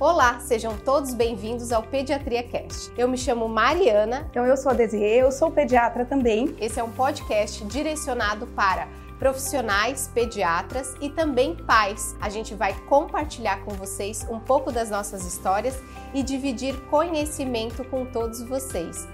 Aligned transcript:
Olá, 0.00 0.40
sejam 0.40 0.78
todos 0.78 1.12
bem-vindos 1.12 1.72
ao 1.72 1.82
Pediatria 1.82 2.42
Cast. 2.42 2.90
Eu 2.96 3.06
me 3.06 3.18
chamo 3.18 3.46
Mariana. 3.46 4.26
Então 4.30 4.46
eu 4.46 4.56
sou 4.56 4.72
a 4.72 4.74
Desirê, 4.74 5.16
eu 5.16 5.30
sou 5.30 5.50
pediatra 5.50 6.06
também. 6.06 6.56
Esse 6.58 6.80
é 6.80 6.82
um 6.82 6.90
podcast 6.90 7.62
direcionado 7.66 8.46
para 8.46 8.88
profissionais, 9.18 10.10
pediatras 10.14 10.94
e 11.02 11.10
também 11.10 11.54
pais. 11.54 12.16
A 12.18 12.30
gente 12.30 12.54
vai 12.54 12.72
compartilhar 12.88 13.62
com 13.62 13.72
vocês 13.72 14.26
um 14.30 14.40
pouco 14.40 14.72
das 14.72 14.88
nossas 14.88 15.26
histórias 15.26 15.78
e 16.14 16.22
dividir 16.22 16.80
conhecimento 16.86 17.84
com 17.84 18.06
todos 18.06 18.42
vocês. 18.42 19.06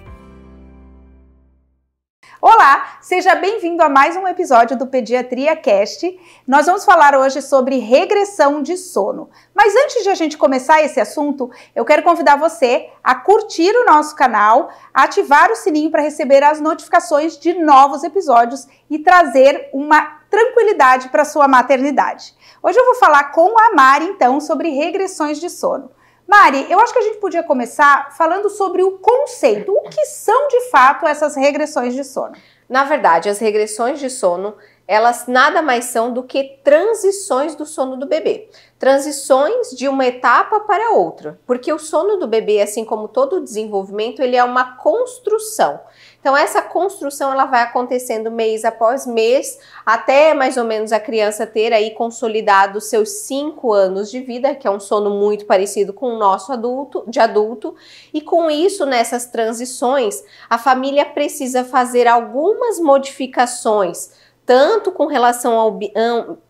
Olá, 2.48 2.98
seja 3.00 3.34
bem-vindo 3.34 3.82
a 3.82 3.88
mais 3.88 4.14
um 4.14 4.24
episódio 4.28 4.78
do 4.78 4.86
Pediatria 4.86 5.56
Cast. 5.56 6.16
Nós 6.46 6.66
vamos 6.66 6.84
falar 6.84 7.16
hoje 7.16 7.42
sobre 7.42 7.78
regressão 7.78 8.62
de 8.62 8.76
sono. 8.76 9.28
Mas 9.52 9.74
antes 9.74 10.04
de 10.04 10.10
a 10.10 10.14
gente 10.14 10.38
começar 10.38 10.80
esse 10.80 11.00
assunto, 11.00 11.50
eu 11.74 11.84
quero 11.84 12.04
convidar 12.04 12.36
você 12.36 12.88
a 13.02 13.16
curtir 13.16 13.72
o 13.74 13.84
nosso 13.84 14.14
canal, 14.14 14.70
ativar 14.94 15.50
o 15.50 15.56
sininho 15.56 15.90
para 15.90 16.02
receber 16.02 16.44
as 16.44 16.60
notificações 16.60 17.36
de 17.36 17.52
novos 17.54 18.04
episódios 18.04 18.68
e 18.88 19.00
trazer 19.00 19.68
uma 19.72 20.20
tranquilidade 20.30 21.08
para 21.08 21.24
sua 21.24 21.48
maternidade. 21.48 22.32
Hoje 22.62 22.78
eu 22.78 22.84
vou 22.84 22.94
falar 22.94 23.32
com 23.32 23.58
a 23.58 23.74
Mari 23.74 24.04
então 24.04 24.40
sobre 24.40 24.68
regressões 24.68 25.40
de 25.40 25.50
sono. 25.50 25.90
Mari, 26.26 26.66
eu 26.68 26.80
acho 26.80 26.92
que 26.92 26.98
a 26.98 27.02
gente 27.02 27.18
podia 27.18 27.44
começar 27.44 28.12
falando 28.16 28.50
sobre 28.50 28.82
o 28.82 28.98
conceito. 28.98 29.72
O 29.72 29.88
que 29.88 30.04
são 30.06 30.48
de 30.48 30.70
fato 30.70 31.06
essas 31.06 31.36
regressões 31.36 31.94
de 31.94 32.02
sono? 32.02 32.34
Na 32.68 32.82
verdade, 32.82 33.28
as 33.28 33.38
regressões 33.38 34.00
de 34.00 34.10
sono, 34.10 34.56
elas 34.88 35.28
nada 35.28 35.62
mais 35.62 35.84
são 35.84 36.12
do 36.12 36.24
que 36.24 36.58
transições 36.64 37.54
do 37.54 37.64
sono 37.64 37.96
do 37.96 38.06
bebê. 38.06 38.48
Transições 38.76 39.70
de 39.70 39.86
uma 39.86 40.04
etapa 40.04 40.58
para 40.58 40.90
outra. 40.90 41.38
Porque 41.46 41.72
o 41.72 41.78
sono 41.78 42.16
do 42.16 42.26
bebê, 42.26 42.60
assim 42.60 42.84
como 42.84 43.06
todo 43.06 43.36
o 43.36 43.44
desenvolvimento, 43.44 44.20
ele 44.20 44.34
é 44.34 44.42
uma 44.42 44.76
construção. 44.76 45.78
Então 46.26 46.36
essa 46.36 46.60
construção 46.60 47.30
ela 47.30 47.44
vai 47.44 47.62
acontecendo 47.62 48.32
mês 48.32 48.64
após 48.64 49.06
mês, 49.06 49.60
até 49.86 50.34
mais 50.34 50.56
ou 50.56 50.64
menos 50.64 50.90
a 50.90 50.98
criança 50.98 51.46
ter 51.46 51.72
aí 51.72 51.92
consolidado 51.92 52.80
seus 52.80 53.20
cinco 53.20 53.72
anos 53.72 54.10
de 54.10 54.18
vida, 54.18 54.52
que 54.52 54.66
é 54.66 54.70
um 54.72 54.80
sono 54.80 55.08
muito 55.08 55.46
parecido 55.46 55.92
com 55.92 56.12
o 56.12 56.18
nosso 56.18 56.52
adulto, 56.52 57.04
de 57.06 57.20
adulto. 57.20 57.76
E 58.12 58.20
com 58.20 58.50
isso, 58.50 58.84
nessas 58.84 59.26
transições, 59.26 60.20
a 60.50 60.58
família 60.58 61.04
precisa 61.04 61.62
fazer 61.62 62.08
algumas 62.08 62.80
modificações 62.80 64.10
tanto 64.44 64.92
com 64.92 65.06
relação 65.06 65.58
ao 65.58 65.78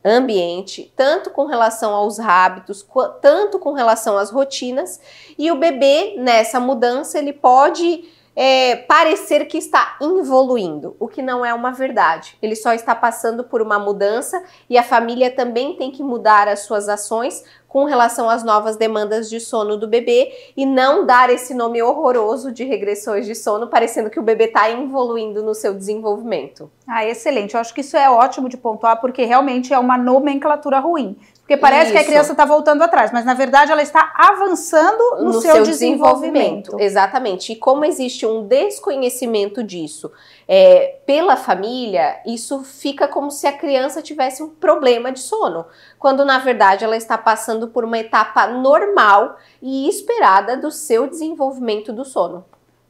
ambiente, 0.05 0.93
tanto 0.95 1.31
com 1.31 1.47
relação 1.47 1.95
aos 1.95 2.21
hábitos, 2.21 2.87
tanto 3.23 3.59
com 3.59 3.73
relação 3.73 4.19
às 4.19 4.31
rotinas, 4.31 5.01
e 5.39 5.51
o 5.51 5.57
bebê 5.57 6.15
nessa 6.19 6.61
mudança 6.61 7.19
ele 7.19 7.33
pode 7.33 8.16
é, 8.37 8.77
parecer 8.77 9.47
que 9.47 9.57
está 9.57 9.97
evoluindo, 10.01 10.95
o 11.01 11.09
que 11.09 11.23
não 11.23 11.43
é 11.43 11.55
uma 11.55 11.73
verdade. 11.73 12.37
Ele 12.43 12.55
só 12.55 12.75
está 12.75 12.95
passando 12.95 13.43
por 13.43 13.63
uma 13.63 13.79
mudança 13.79 14.45
e 14.69 14.77
a 14.77 14.83
família 14.83 15.31
também 15.31 15.75
tem 15.75 15.91
que 15.91 16.03
mudar 16.03 16.47
as 16.47 16.61
suas 16.61 16.87
ações 16.87 17.43
com 17.67 17.85
relação 17.85 18.31
às 18.31 18.45
novas 18.45 18.77
demandas 18.77 19.29
de 19.29 19.41
sono 19.41 19.77
do 19.77 19.89
bebê 19.89 20.33
e 20.57 20.65
não 20.65 21.05
dar 21.05 21.31
esse 21.31 21.53
nome 21.53 21.83
horroroso 21.83 22.53
de 22.53 22.65
regressões 22.65 23.27
de 23.27 23.35
sono, 23.35 23.69
parecendo 23.69 24.09
que 24.11 24.21
o 24.21 24.23
bebê 24.23 24.45
está 24.45 24.71
evoluindo 24.71 25.43
no 25.43 25.55
seu 25.55 25.75
desenvolvimento. 25.75 26.71
Ah, 26.87 27.05
excelente. 27.05 27.55
Eu 27.55 27.61
acho 27.61 27.75
que 27.75 27.81
isso 27.81 27.97
é 27.97 28.09
ótimo 28.09 28.49
de 28.49 28.57
pontuar, 28.57 29.01
porque 29.01 29.25
realmente 29.25 29.75
é 29.75 29.79
uma 29.79 29.99
nomenclatura 29.99 30.79
ruim. 30.79 31.17
Porque 31.47 31.57
parece 31.57 31.85
Isso. 31.85 31.93
que 31.93 31.99
a 31.99 32.05
criança 32.05 32.33
está 32.33 32.45
voltando 32.45 32.83
atrás, 32.83 33.13
mas 33.13 33.25
na 33.25 33.33
verdade 33.33 33.71
ela 33.71 33.81
está 33.81 34.13
avançando 34.17 34.99
no, 35.19 35.25
no 35.27 35.33
seu, 35.35 35.55
seu 35.55 35.63
desenvolvimento. 35.63 36.73
desenvolvimento. 36.73 36.81
Exatamente. 36.81 37.53
E 37.53 37.57
como 37.57 37.85
existe 37.85 38.27
um 38.27 38.45
desconhecimento 38.45 39.63
disso 39.63 40.11
é, 40.49 40.97
pela 41.07 41.37
família, 41.37 42.21
isso 42.27 42.65
fica 42.65 43.07
como 43.07 43.31
se 43.31 43.47
a 43.47 43.53
criança 43.53 44.03
tivesse 44.03 44.43
um 44.43 44.49
problema 44.49 45.13
de 45.13 45.21
sono, 45.21 45.65
quando 46.01 46.25
na 46.25 46.41
verdade 46.41 46.85
ela 46.85 46.97
está 46.97 47.17
passando 47.17 47.69
por 47.69 47.85
uma 47.85 47.99
etapa 47.99 48.49
normal 48.49 49.37
e 49.63 49.89
esperada 49.89 50.57
do 50.57 50.73
seu 50.73 51.07
desenvolvimento 51.07 51.93
do 51.93 52.05
sono. 52.05 52.45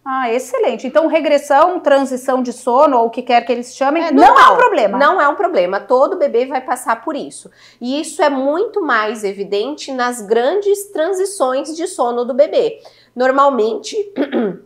Ah, 0.09 0.33
excelente. 0.33 0.87
Então, 0.87 1.09
regressão, 1.09 1.81
transição 1.81 2.41
de 2.41 2.53
sono, 2.53 2.97
ou 2.97 3.07
o 3.07 3.11
que 3.11 3.23
quer 3.23 3.45
que 3.45 3.51
eles 3.51 3.75
chamem, 3.75 4.05
é, 4.05 4.13
não 4.13 4.39
é 4.39 4.53
um 4.53 4.57
problema. 4.57 4.99
Não 4.99 5.21
é 5.21 5.27
um 5.27 5.35
problema. 5.35 5.81
Todo 5.81 6.17
bebê 6.17 6.47
vai 6.47 6.61
passar 6.61 7.03
por 7.03 7.17
isso. 7.17 7.51
E 7.81 8.01
isso 8.01 8.23
é 8.23 8.31
muito 8.31 8.81
mais 8.81 9.25
evidente 9.25 9.91
nas 9.91 10.23
grandes 10.23 10.93
transições 10.93 11.75
de 11.75 11.89
sono 11.89 12.25
do 12.25 12.33
bebê. 12.33 12.81
Normalmente. 13.17 13.97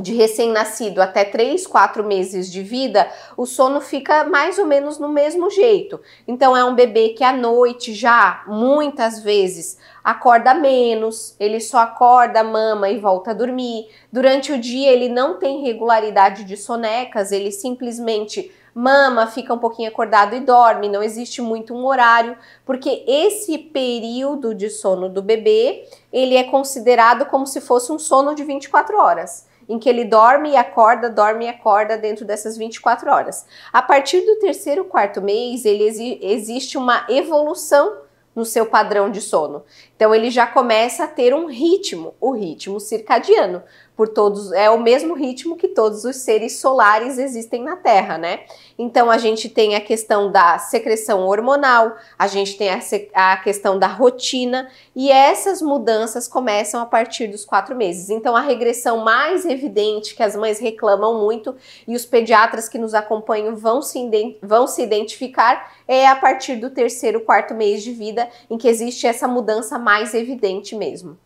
de 0.00 0.14
recém-nascido 0.14 1.02
até 1.02 1.24
3, 1.24 1.66
4 1.66 2.04
meses 2.04 2.50
de 2.50 2.62
vida, 2.62 3.10
o 3.36 3.44
sono 3.44 3.80
fica 3.80 4.22
mais 4.22 4.58
ou 4.58 4.64
menos 4.64 4.96
no 4.96 5.08
mesmo 5.08 5.50
jeito. 5.50 6.00
Então 6.26 6.56
é 6.56 6.64
um 6.64 6.74
bebê 6.74 7.08
que 7.10 7.24
à 7.24 7.32
noite 7.32 7.92
já 7.92 8.44
muitas 8.46 9.20
vezes 9.20 9.76
acorda 10.10 10.54
menos, 10.54 11.36
ele 11.38 11.60
só 11.60 11.80
acorda, 11.80 12.42
mama 12.42 12.88
e 12.88 12.98
volta 12.98 13.32
a 13.32 13.34
dormir. 13.34 13.88
Durante 14.10 14.52
o 14.52 14.58
dia 14.58 14.90
ele 14.90 15.08
não 15.08 15.38
tem 15.38 15.60
regularidade 15.62 16.44
de 16.44 16.56
sonecas, 16.56 17.30
ele 17.30 17.52
simplesmente 17.52 18.50
mama, 18.74 19.26
fica 19.26 19.52
um 19.52 19.58
pouquinho 19.58 19.90
acordado 19.90 20.34
e 20.34 20.40
dorme, 20.40 20.88
não 20.88 21.02
existe 21.02 21.42
muito 21.42 21.74
um 21.74 21.84
horário, 21.84 22.38
porque 22.64 23.04
esse 23.06 23.58
período 23.58 24.54
de 24.54 24.70
sono 24.70 25.10
do 25.10 25.20
bebê, 25.20 25.86
ele 26.10 26.36
é 26.36 26.44
considerado 26.44 27.26
como 27.26 27.46
se 27.46 27.60
fosse 27.60 27.92
um 27.92 27.98
sono 27.98 28.34
de 28.34 28.44
24 28.44 28.96
horas 28.96 29.46
em 29.68 29.78
que 29.78 29.88
ele 29.88 30.06
dorme 30.06 30.52
e 30.52 30.56
acorda, 30.56 31.10
dorme 31.10 31.44
e 31.44 31.48
acorda 31.48 31.98
dentro 31.98 32.24
dessas 32.24 32.56
24 32.56 33.10
horas. 33.10 33.44
A 33.70 33.82
partir 33.82 34.22
do 34.22 34.38
terceiro, 34.38 34.86
quarto 34.86 35.20
mês, 35.20 35.66
ele 35.66 35.84
exi 35.84 36.18
existe 36.22 36.78
uma 36.78 37.04
evolução 37.10 38.07
no 38.38 38.44
seu 38.44 38.66
padrão 38.66 39.10
de 39.10 39.20
sono. 39.20 39.64
Então 39.96 40.14
ele 40.14 40.30
já 40.30 40.46
começa 40.46 41.02
a 41.02 41.08
ter 41.08 41.34
um 41.34 41.46
ritmo, 41.46 42.14
o 42.20 42.30
ritmo 42.30 42.78
circadiano 42.78 43.64
por 43.98 44.06
todos, 44.06 44.52
é 44.52 44.70
o 44.70 44.78
mesmo 44.78 45.12
ritmo 45.12 45.56
que 45.56 45.66
todos 45.66 46.04
os 46.04 46.18
seres 46.18 46.60
solares 46.60 47.18
existem 47.18 47.64
na 47.64 47.74
Terra, 47.74 48.16
né? 48.16 48.44
Então 48.78 49.10
a 49.10 49.18
gente 49.18 49.48
tem 49.48 49.74
a 49.74 49.80
questão 49.80 50.30
da 50.30 50.56
secreção 50.56 51.26
hormonal, 51.26 51.96
a 52.16 52.28
gente 52.28 52.56
tem 52.56 52.70
a, 52.70 52.78
a 53.12 53.36
questão 53.38 53.76
da 53.76 53.88
rotina 53.88 54.70
e 54.94 55.10
essas 55.10 55.60
mudanças 55.60 56.28
começam 56.28 56.80
a 56.80 56.86
partir 56.86 57.26
dos 57.26 57.44
quatro 57.44 57.74
meses. 57.74 58.08
Então 58.08 58.36
a 58.36 58.40
regressão 58.40 58.98
mais 58.98 59.44
evidente 59.44 60.14
que 60.14 60.22
as 60.22 60.36
mães 60.36 60.60
reclamam 60.60 61.20
muito 61.20 61.56
e 61.84 61.96
os 61.96 62.06
pediatras 62.06 62.68
que 62.68 62.78
nos 62.78 62.94
acompanham 62.94 63.56
vão 63.56 63.82
se, 63.82 64.38
vão 64.40 64.68
se 64.68 64.80
identificar 64.80 65.72
é 65.88 66.06
a 66.06 66.14
partir 66.14 66.54
do 66.54 66.70
terceiro, 66.70 67.22
quarto 67.22 67.52
mês 67.52 67.82
de 67.82 67.90
vida 67.90 68.28
em 68.48 68.56
que 68.56 68.68
existe 68.68 69.08
essa 69.08 69.26
mudança 69.26 69.76
mais 69.76 70.14
evidente 70.14 70.76
mesmo. 70.76 71.18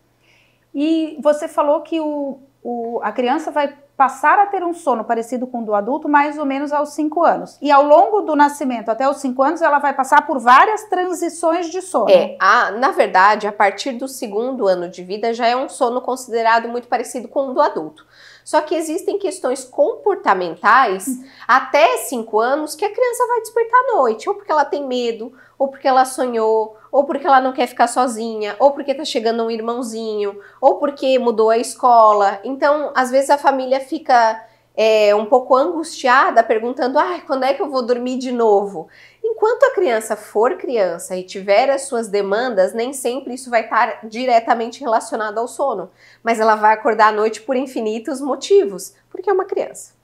E 0.75 1.19
você 1.21 1.47
falou 1.47 1.83
que 1.83 2.01
o 2.01 2.41
o, 2.63 3.01
a 3.03 3.11
criança 3.11 3.51
vai 3.51 3.75
passar 3.97 4.39
a 4.39 4.47
ter 4.47 4.65
um 4.65 4.73
sono 4.73 5.05
parecido 5.05 5.47
com 5.47 5.63
o 5.63 5.65
do 5.65 5.75
adulto 5.75 6.09
mais 6.09 6.39
ou 6.39 6.47
menos 6.47 6.73
aos 6.73 6.91
5 6.91 7.25
anos. 7.25 7.59
E 7.61 7.71
ao 7.71 7.85
longo 7.85 8.23
do 8.23 8.35
nascimento 8.35 8.89
até 8.89 9.09
os 9.09 9.19
5 9.19 9.43
anos, 9.43 9.63
ela 9.63 9.79
vai 9.79 9.93
passar 9.93 10.27
por 10.27 10.39
várias 10.39 10.85
transições 10.85 11.71
de 11.71 11.83
sono. 11.83 12.11
É, 12.11 12.37
a, 12.41 12.71
na 12.71 12.91
verdade, 12.91 13.47
a 13.47 13.53
partir 13.53 13.93
do 13.93 14.09
segundo 14.09 14.67
ano 14.67 14.89
de 14.89 15.03
vida 15.05 15.35
já 15.35 15.47
é 15.47 15.57
um 15.57 15.69
sono 15.69 16.01
considerado 16.01 16.69
muito 16.69 16.89
parecido 16.89 17.29
com 17.29 17.49
o 17.49 17.55
do 17.55 17.61
adulto. 17.61 18.07
Só 18.45 18.61
que 18.61 18.75
existem 18.75 19.19
questões 19.19 19.65
comportamentais 19.65 21.07
até 21.47 21.99
5 21.99 22.41
anos 22.41 22.75
que 22.75 22.85
a 22.85 22.93
criança 22.93 23.27
vai 23.29 23.41
despertar 23.41 23.79
à 23.79 23.97
noite, 23.97 24.29
ou 24.29 24.35
porque 24.35 24.51
ela 24.51 24.65
tem 24.65 24.87
medo, 24.87 25.33
ou 25.59 25.69
porque 25.69 25.87
ela 25.87 26.05
sonhou, 26.05 26.77
ou 26.93 27.05
porque 27.05 27.27
ela 27.27 27.41
não 27.41 27.55
quer 27.55 27.67
ficar 27.67 27.87
sozinha, 27.87 28.55
ou 28.59 28.73
porque 28.73 28.95
tá 28.95 29.05
chegando 29.05 29.43
um 29.43 29.51
irmãozinho, 29.51 30.39
ou 30.61 30.77
porque 30.77 31.19
mudou 31.19 31.49
a 31.49 31.57
escola. 31.57 32.39
Então, 32.45 32.93
às 32.95 33.11
vezes 33.11 33.31
a 33.31 33.39
família 33.39 33.81
fica 33.81 34.45
é, 34.77 35.15
um 35.15 35.25
pouco 35.25 35.57
angustiada, 35.57 36.43
perguntando: 36.43 36.99
ah, 36.99 37.19
quando 37.27 37.45
é 37.45 37.55
que 37.55 37.63
eu 37.63 37.71
vou 37.71 37.83
dormir 37.83 38.19
de 38.19 38.31
novo? 38.31 38.89
Enquanto 39.25 39.63
a 39.65 39.75
criança 39.75 40.17
for 40.17 40.57
criança 40.59 41.17
e 41.17 41.23
tiver 41.23 41.71
as 41.71 41.83
suas 41.83 42.09
demandas, 42.09 42.75
nem 42.75 42.93
sempre 42.93 43.35
isso 43.35 43.49
vai 43.49 43.63
estar 43.63 44.01
diretamente 44.07 44.81
relacionado 44.81 45.39
ao 45.39 45.49
sono, 45.49 45.91
mas 46.23 46.39
ela 46.39 46.57
vai 46.57 46.75
acordar 46.75 47.09
à 47.09 47.13
noite 47.13 47.41
por 47.41 47.57
infinitos 47.57 48.21
motivos, 48.21 48.95
porque 49.09 49.31
é 49.31 49.33
uma 49.33 49.47
criança. 49.47 49.95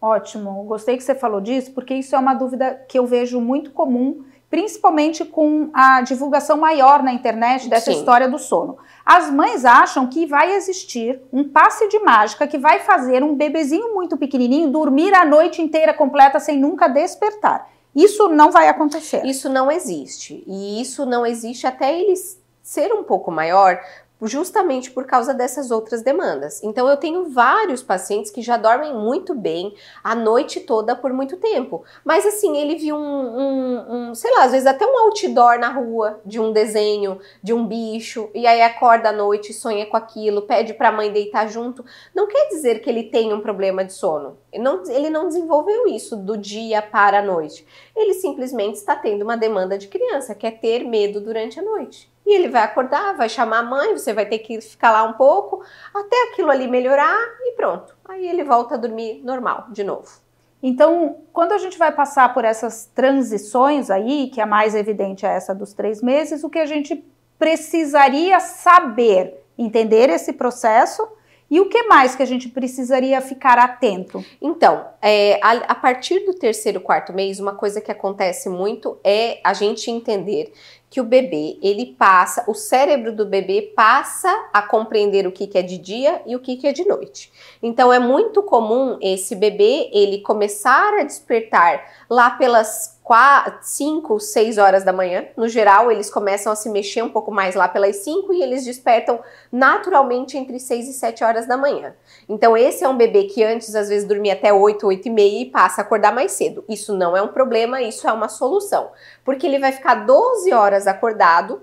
Ótimo, 0.00 0.64
gostei 0.64 0.96
que 0.96 1.02
você 1.02 1.14
falou 1.14 1.40
disso, 1.40 1.72
porque 1.72 1.94
isso 1.94 2.14
é 2.14 2.18
uma 2.18 2.34
dúvida 2.34 2.84
que 2.88 2.98
eu 2.98 3.06
vejo 3.06 3.40
muito 3.40 3.70
comum 3.70 4.24
principalmente 4.54 5.24
com 5.24 5.68
a 5.74 6.00
divulgação 6.02 6.56
maior 6.56 7.02
na 7.02 7.12
internet 7.12 7.68
dessa 7.68 7.90
Sim. 7.90 7.98
história 7.98 8.28
do 8.28 8.38
sono. 8.38 8.78
As 9.04 9.28
mães 9.28 9.64
acham 9.64 10.06
que 10.06 10.26
vai 10.26 10.54
existir 10.54 11.20
um 11.32 11.42
passe 11.42 11.88
de 11.88 11.98
mágica 11.98 12.46
que 12.46 12.56
vai 12.56 12.78
fazer 12.78 13.24
um 13.24 13.34
bebezinho 13.34 13.92
muito 13.92 14.16
pequenininho 14.16 14.70
dormir 14.70 15.12
a 15.12 15.24
noite 15.24 15.60
inteira 15.60 15.92
completa 15.92 16.38
sem 16.38 16.56
nunca 16.56 16.86
despertar. 16.86 17.68
Isso 17.92 18.28
não 18.28 18.52
vai 18.52 18.68
acontecer. 18.68 19.26
Isso 19.26 19.48
não 19.48 19.72
existe. 19.72 20.44
E 20.46 20.80
isso 20.80 21.04
não 21.04 21.26
existe 21.26 21.66
até 21.66 21.92
ele 21.92 22.14
ser 22.62 22.92
um 22.92 23.02
pouco 23.02 23.32
maior, 23.32 23.80
justamente 24.26 24.90
por 24.90 25.06
causa 25.06 25.34
dessas 25.34 25.70
outras 25.70 26.02
demandas. 26.02 26.62
Então 26.62 26.88
eu 26.88 26.96
tenho 26.96 27.30
vários 27.30 27.82
pacientes 27.82 28.30
que 28.30 28.42
já 28.42 28.56
dormem 28.56 28.94
muito 28.94 29.34
bem 29.34 29.74
a 30.02 30.14
noite 30.14 30.60
toda 30.60 30.96
por 30.96 31.12
muito 31.12 31.36
tempo. 31.36 31.84
Mas 32.04 32.26
assim, 32.26 32.56
ele 32.56 32.76
viu 32.76 32.96
um, 32.96 33.00
um, 33.00 33.94
um, 34.10 34.14
sei 34.14 34.30
lá, 34.32 34.44
às 34.44 34.52
vezes 34.52 34.66
até 34.66 34.86
um 34.86 34.98
outdoor 34.98 35.58
na 35.58 35.68
rua 35.68 36.20
de 36.24 36.40
um 36.40 36.52
desenho, 36.52 37.18
de 37.42 37.52
um 37.52 37.66
bicho, 37.66 38.30
e 38.34 38.46
aí 38.46 38.62
acorda 38.62 39.10
à 39.10 39.12
noite, 39.12 39.52
sonha 39.52 39.86
com 39.86 39.96
aquilo, 39.96 40.42
pede 40.42 40.74
para 40.74 40.88
a 40.88 40.92
mãe 40.92 41.12
deitar 41.12 41.48
junto. 41.48 41.84
Não 42.14 42.26
quer 42.26 42.48
dizer 42.48 42.80
que 42.80 42.88
ele 42.88 43.04
tem 43.04 43.32
um 43.32 43.40
problema 43.40 43.84
de 43.84 43.92
sono. 43.92 44.38
Ele 44.52 44.62
não, 44.62 44.82
ele 44.88 45.10
não 45.10 45.28
desenvolveu 45.28 45.86
isso 45.88 46.16
do 46.16 46.36
dia 46.36 46.80
para 46.80 47.18
a 47.18 47.22
noite. 47.22 47.66
Ele 47.96 48.14
simplesmente 48.14 48.76
está 48.76 48.94
tendo 48.94 49.22
uma 49.22 49.36
demanda 49.36 49.76
de 49.76 49.88
criança, 49.88 50.34
quer 50.34 50.52
ter 50.60 50.84
medo 50.84 51.20
durante 51.20 51.58
a 51.58 51.62
noite. 51.62 52.13
E 52.26 52.34
ele 52.34 52.48
vai 52.48 52.62
acordar, 52.62 53.16
vai 53.16 53.28
chamar 53.28 53.58
a 53.58 53.62
mãe, 53.62 53.92
você 53.92 54.12
vai 54.12 54.24
ter 54.24 54.38
que 54.38 54.60
ficar 54.60 54.90
lá 54.90 55.02
um 55.02 55.12
pouco, 55.12 55.62
até 55.92 56.30
aquilo 56.30 56.50
ali 56.50 56.66
melhorar 56.66 57.18
e 57.42 57.52
pronto. 57.52 57.94
Aí 58.04 58.26
ele 58.26 58.42
volta 58.42 58.74
a 58.74 58.78
dormir 58.78 59.20
normal, 59.22 59.66
de 59.70 59.84
novo. 59.84 60.24
Então, 60.62 61.18
quando 61.30 61.52
a 61.52 61.58
gente 61.58 61.76
vai 61.76 61.92
passar 61.92 62.32
por 62.32 62.42
essas 62.42 62.90
transições 62.94 63.90
aí, 63.90 64.30
que 64.32 64.40
a 64.40 64.46
mais 64.46 64.74
evidente 64.74 65.26
é 65.26 65.28
essa 65.28 65.54
dos 65.54 65.74
três 65.74 66.00
meses, 66.00 66.42
o 66.42 66.48
que 66.48 66.58
a 66.58 66.64
gente 66.64 67.04
precisaria 67.38 68.40
saber, 68.40 69.44
entender 69.58 70.08
esse 70.08 70.32
processo 70.32 71.06
e 71.50 71.60
o 71.60 71.68
que 71.68 71.82
mais 71.84 72.16
que 72.16 72.22
a 72.22 72.26
gente 72.26 72.48
precisaria 72.48 73.20
ficar 73.20 73.58
atento? 73.58 74.24
Então, 74.40 74.86
é, 75.02 75.38
a, 75.42 75.52
a, 75.52 75.74
partir 75.74 76.20
do 76.20 76.32
terceiro, 76.32 76.80
quarto 76.80 77.12
mês, 77.12 77.38
uma 77.38 77.54
coisa 77.54 77.80
que 77.80 77.92
acontece 77.92 78.48
muito 78.48 78.98
é 79.04 79.40
a 79.44 79.52
gente 79.52 79.90
entender 79.90 80.52
que 80.94 81.00
o 81.00 81.04
bebê, 81.04 81.58
ele 81.60 81.86
passa, 81.86 82.44
o 82.46 82.54
cérebro 82.54 83.12
do 83.12 83.26
bebê 83.26 83.72
passa 83.74 84.30
a 84.52 84.62
compreender 84.62 85.26
o 85.26 85.32
que, 85.32 85.48
que 85.48 85.58
é 85.58 85.62
de 85.62 85.76
dia 85.76 86.22
e 86.24 86.36
o 86.36 86.38
que, 86.38 86.56
que 86.56 86.68
é 86.68 86.72
de 86.72 86.84
noite. 86.84 87.32
Então 87.60 87.92
é 87.92 87.98
muito 87.98 88.44
comum 88.44 88.96
esse 89.02 89.34
bebê 89.34 89.90
ele 89.92 90.20
começar 90.20 90.94
a 90.94 91.02
despertar 91.02 91.84
lá 92.08 92.30
pelas 92.30 92.96
4, 93.04 93.58
5, 93.60 94.18
6 94.18 94.56
horas 94.56 94.82
da 94.82 94.90
manhã. 94.90 95.26
No 95.36 95.46
geral, 95.46 95.92
eles 95.92 96.08
começam 96.08 96.50
a 96.50 96.56
se 96.56 96.70
mexer 96.70 97.02
um 97.02 97.10
pouco 97.10 97.30
mais 97.30 97.54
lá 97.54 97.68
pelas 97.68 97.96
5 97.96 98.32
e 98.32 98.42
eles 98.42 98.64
despertam 98.64 99.20
naturalmente 99.52 100.38
entre 100.38 100.58
6 100.58 100.88
e 100.88 100.92
7 100.94 101.22
horas 101.22 101.46
da 101.46 101.54
manhã. 101.54 101.94
Então, 102.26 102.56
esse 102.56 102.82
é 102.82 102.88
um 102.88 102.96
bebê 102.96 103.24
que 103.24 103.44
antes 103.44 103.74
às 103.74 103.90
vezes 103.90 104.08
dormia 104.08 104.32
até 104.32 104.54
8, 104.54 104.86
8 104.86 105.06
e 105.06 105.10
meia 105.10 105.42
e 105.42 105.50
passa 105.50 105.82
a 105.82 105.84
acordar 105.84 106.14
mais 106.14 106.32
cedo. 106.32 106.64
Isso 106.66 106.96
não 106.96 107.14
é 107.14 107.20
um 107.20 107.28
problema, 107.28 107.82
isso 107.82 108.08
é 108.08 108.12
uma 108.12 108.30
solução. 108.30 108.90
Porque 109.22 109.46
ele 109.46 109.58
vai 109.58 109.70
ficar 109.70 110.06
12 110.06 110.50
horas 110.54 110.86
acordado 110.86 111.62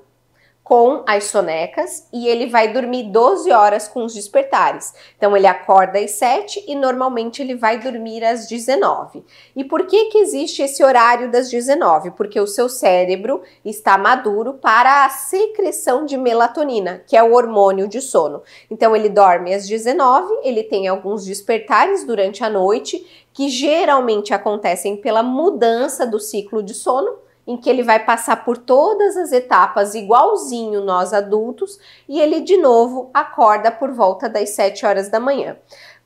com 0.71 1.03
as 1.05 1.25
sonecas 1.25 2.07
e 2.13 2.29
ele 2.29 2.45
vai 2.45 2.71
dormir 2.71 3.11
12 3.11 3.51
horas 3.51 3.89
com 3.89 4.05
os 4.05 4.13
despertares. 4.13 4.93
Então 5.17 5.35
ele 5.35 5.45
acorda 5.45 5.99
às 5.99 6.11
7 6.11 6.63
e 6.65 6.75
normalmente 6.75 7.41
ele 7.41 7.55
vai 7.55 7.77
dormir 7.77 8.23
às 8.23 8.47
19. 8.47 9.21
E 9.53 9.65
por 9.65 9.85
que 9.85 10.05
que 10.05 10.19
existe 10.19 10.61
esse 10.61 10.81
horário 10.81 11.29
das 11.29 11.49
19? 11.49 12.11
Porque 12.11 12.39
o 12.39 12.47
seu 12.47 12.69
cérebro 12.69 13.41
está 13.65 13.97
maduro 13.97 14.53
para 14.53 15.03
a 15.03 15.09
secreção 15.09 16.05
de 16.05 16.15
melatonina, 16.15 17.03
que 17.05 17.17
é 17.17 17.21
o 17.21 17.33
hormônio 17.33 17.85
de 17.85 17.99
sono. 17.99 18.41
Então 18.69 18.95
ele 18.95 19.09
dorme 19.09 19.53
às 19.53 19.67
19, 19.67 20.39
ele 20.41 20.63
tem 20.63 20.87
alguns 20.87 21.25
despertares 21.25 22.05
durante 22.05 22.45
a 22.45 22.49
noite 22.49 23.05
que 23.33 23.49
geralmente 23.49 24.33
acontecem 24.33 24.95
pela 24.95 25.21
mudança 25.21 26.07
do 26.07 26.17
ciclo 26.17 26.63
de 26.63 26.73
sono 26.73 27.19
em 27.45 27.57
que 27.57 27.69
ele 27.69 27.83
vai 27.83 28.03
passar 28.03 28.45
por 28.45 28.57
todas 28.57 29.17
as 29.17 29.31
etapas 29.31 29.95
igualzinho 29.95 30.81
nós 30.81 31.13
adultos 31.13 31.79
e 32.07 32.19
ele 32.19 32.41
de 32.41 32.57
novo 32.57 33.09
acorda 33.13 33.71
por 33.71 33.91
volta 33.91 34.29
das 34.29 34.51
7 34.51 34.85
horas 34.85 35.09
da 35.09 35.19
manhã. 35.19 35.57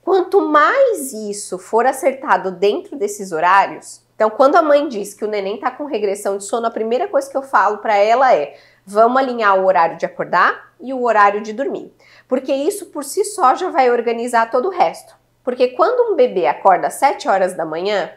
Quanto 0.02 0.42
mais 0.42 1.14
isso 1.14 1.58
for 1.58 1.86
acertado 1.86 2.52
dentro 2.52 2.96
desses 2.96 3.32
horários, 3.32 4.02
então 4.16 4.30
quando 4.30 4.56
a 4.56 4.62
mãe 4.62 4.88
diz 4.88 5.14
que 5.14 5.26
o 5.26 5.28
neném 5.28 5.56
está 5.56 5.72
com 5.72 5.86
regressão 5.86 6.38
de 6.38 6.44
sono, 6.44 6.68
a 6.68 6.72
primeira 6.72 7.08
coisa 7.08 7.30
que 7.30 7.36
eu 7.36 7.42
falo 7.42 7.80
para 7.80 7.98
ela 7.98 8.34
é: 8.34 8.56
vamos 8.86 9.18
alinhar 9.18 9.60
o 9.60 9.66
horário 9.66 9.98
de 9.98 10.06
acordar 10.06 10.74
e 10.80 10.94
o 10.94 11.04
horário 11.04 11.42
de 11.42 11.54
dormir, 11.54 11.92
porque 12.28 12.54
isso 12.54 12.88
por 12.88 13.04
si 13.04 13.26
só 13.26 13.56
já 13.56 13.70
vai 13.70 13.92
organizar 13.92 14.52
todo 14.52 14.68
o 14.68 14.72
resto. 14.72 15.16
Porque 15.44 15.70
quando 15.70 16.12
um 16.12 16.16
bebê 16.16 16.48
acorda 16.48 16.88
às 16.88 16.96
7 16.96 17.28
horas 17.28 17.54
da 17.54 17.66
manhã, 17.66 18.12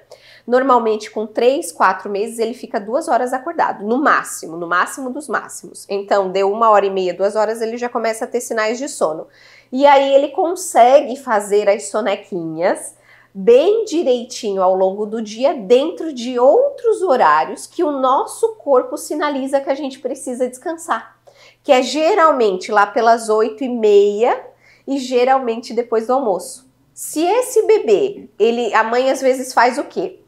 Normalmente, 0.49 1.11
com 1.11 1.27
3, 1.27 1.71
4 1.73 2.09
meses, 2.09 2.39
ele 2.39 2.55
fica 2.55 2.81
duas 2.81 3.07
horas 3.07 3.35
acordado, 3.35 3.85
no 3.85 3.99
máximo, 3.99 4.57
no 4.57 4.67
máximo 4.67 5.11
dos 5.11 5.29
máximos. 5.29 5.85
Então, 5.91 6.31
deu 6.31 6.51
uma 6.51 6.71
hora 6.71 6.87
e 6.87 6.91
meia, 6.91 7.13
duas 7.13 7.37
horas, 7.37 7.61
ele 7.61 7.77
já 7.77 7.87
começa 7.87 8.25
a 8.25 8.29
ter 8.29 8.41
sinais 8.41 8.79
de 8.79 8.89
sono. 8.89 9.27
E 9.71 9.87
aí 9.87 10.15
ele 10.15 10.29
consegue 10.29 11.17
fazer 11.17 11.69
as 11.69 11.91
sonequinhas 11.91 12.97
bem 13.35 13.85
direitinho 13.85 14.63
ao 14.63 14.75
longo 14.75 15.05
do 15.05 15.21
dia, 15.21 15.53
dentro 15.53 16.15
de 16.15 16.39
outros 16.39 17.03
horários 17.03 17.67
que 17.67 17.85
o 17.85 17.93
nosso 17.93 18.55
corpo 18.55 18.97
sinaliza 18.97 19.61
que 19.61 19.69
a 19.69 19.75
gente 19.75 19.99
precisa 19.99 20.49
descansar. 20.49 21.19
Que 21.63 21.73
é 21.73 21.83
geralmente 21.83 22.73
lá 22.73 22.87
pelas 22.87 23.29
8 23.29 23.65
e 23.65 23.69
meia 23.69 24.47
e 24.87 24.97
geralmente 24.97 25.75
depois 25.75 26.07
do 26.07 26.15
almoço. 26.15 26.67
Se 26.95 27.23
esse 27.23 27.63
bebê, 27.67 28.29
ele, 28.39 28.75
a 28.75 28.83
mãe 28.83 29.11
às 29.11 29.21
vezes 29.21 29.53
faz 29.53 29.77
o 29.79 29.85
quê? 29.85 30.19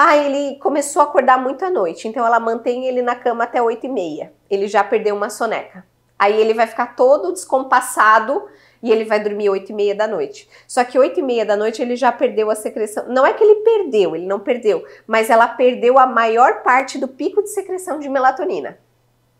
Ah, 0.00 0.16
ele 0.16 0.54
começou 0.60 1.02
a 1.02 1.06
acordar 1.06 1.42
muito 1.42 1.64
à 1.64 1.70
noite, 1.70 2.06
então 2.06 2.24
ela 2.24 2.38
mantém 2.38 2.86
ele 2.86 3.02
na 3.02 3.16
cama 3.16 3.42
até 3.42 3.60
8 3.60 3.84
e 3.84 3.88
meia. 3.88 4.32
Ele 4.48 4.68
já 4.68 4.84
perdeu 4.84 5.16
uma 5.16 5.28
soneca. 5.28 5.84
Aí 6.16 6.40
ele 6.40 6.54
vai 6.54 6.68
ficar 6.68 6.94
todo 6.94 7.32
descompassado 7.32 8.44
e 8.80 8.92
ele 8.92 9.04
vai 9.04 9.18
dormir 9.18 9.50
8 9.50 9.72
e 9.72 9.74
meia 9.74 9.96
da 9.96 10.06
noite. 10.06 10.48
Só 10.68 10.84
que 10.84 10.96
8 10.96 11.18
e 11.18 11.22
meia 11.24 11.44
da 11.44 11.56
noite 11.56 11.82
ele 11.82 11.96
já 11.96 12.12
perdeu 12.12 12.48
a 12.48 12.54
secreção. 12.54 13.06
Não 13.08 13.26
é 13.26 13.32
que 13.32 13.42
ele 13.42 13.56
perdeu, 13.56 14.14
ele 14.14 14.24
não 14.24 14.38
perdeu, 14.38 14.84
mas 15.04 15.30
ela 15.30 15.48
perdeu 15.48 15.98
a 15.98 16.06
maior 16.06 16.62
parte 16.62 16.96
do 16.96 17.08
pico 17.08 17.42
de 17.42 17.50
secreção 17.50 17.98
de 17.98 18.08
melatonina. 18.08 18.78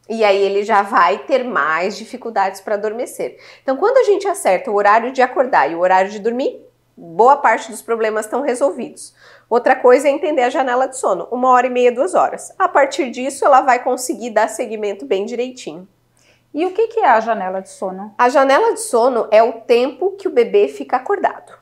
E 0.09 0.25
aí 0.25 0.43
ele 0.43 0.65
já 0.65 0.83
vai 0.83 1.19
ter 1.19 1.45
mais 1.45 1.97
dificuldades 1.97 2.61
para 2.61 2.75
adormecer. 2.75 3.39
Então, 3.63 3.77
quando 3.77 3.99
a 3.99 4.03
gente 4.03 4.27
acerta 4.27 4.73
o 4.73 4.75
horário 4.75 5.13
de 5.13 5.23
acordar 5.23 5.71
e 5.71 5.77
o 5.77 5.81
horário 5.81 6.11
de 6.11 6.19
dormir, 6.19 6.67
boa 6.97 7.37
parte 7.37 7.71
dos 7.71 7.81
problemas 7.81 8.25
estão 8.25 8.41
resolvidos. 8.41 9.15
Outra 9.49 9.75
coisa 9.75 10.09
é 10.09 10.11
entender 10.11 10.43
a 10.43 10.51
janela 10.51 10.87
de 10.87 10.99
sono, 10.99 11.27
uma 11.31 11.51
hora 11.51 11.67
e 11.67 11.71
meia, 11.71 11.91
duas 11.91 12.15
horas. 12.15 12.53
A 12.59 12.69
partir 12.69 13.11
disso, 13.11 13.45
ela 13.45 13.63
vai 13.63 13.83
conseguir 13.83 14.31
dar 14.31 14.49
seguimento 14.49 15.07
bem 15.07 15.25
direitinho. 15.25 15.89
E 16.53 16.67
o 16.67 16.73
que, 16.73 17.01
é 17.01 17.09
a 17.09 17.21
janela 17.21 17.61
de 17.61 17.71
sono? 17.71 18.15
A 18.19 18.29
janela 18.29 18.75
de 18.75 18.81
sono 18.81 19.27
é 19.31 19.43
o 19.43 19.53
tempo 19.53 20.13
que 20.13 20.29
o 20.29 20.31
bebê 20.31 20.69
fica 20.69 20.97
acordado. 20.97 21.53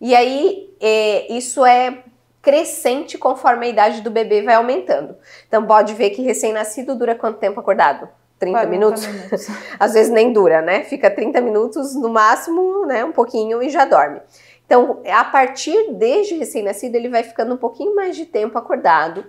E 0.00 0.14
aí, 0.14 0.74
é, 0.80 1.32
isso 1.32 1.64
é 1.64 2.02
crescente 2.42 3.18
conforme 3.18 3.66
a 3.66 3.68
idade 3.68 4.00
do 4.00 4.10
bebê 4.10 4.42
vai 4.42 4.54
aumentando. 4.54 5.16
Então, 5.46 5.66
pode 5.66 5.94
ver 5.94 6.10
que 6.10 6.22
recém-nascido 6.22 6.96
dura 6.96 7.14
quanto 7.14 7.38
tempo 7.38 7.60
acordado? 7.60 8.08
30 8.38 8.66
minutos? 8.66 9.06
minutos. 9.06 9.48
Às 9.78 9.94
vezes 9.94 10.12
nem 10.12 10.32
dura, 10.32 10.62
né? 10.62 10.84
Fica 10.84 11.10
30 11.10 11.40
minutos 11.40 11.94
no 11.94 12.08
máximo, 12.08 12.86
né? 12.86 13.04
Um 13.04 13.12
pouquinho 13.12 13.62
e 13.62 13.68
já 13.68 13.84
dorme. 13.84 14.20
Então, 14.68 15.00
a 15.06 15.24
partir 15.24 15.94
desde 15.94 16.34
recém-nascido, 16.34 16.94
ele 16.94 17.08
vai 17.08 17.22
ficando 17.22 17.54
um 17.54 17.56
pouquinho 17.56 17.96
mais 17.96 18.14
de 18.14 18.26
tempo 18.26 18.58
acordado. 18.58 19.24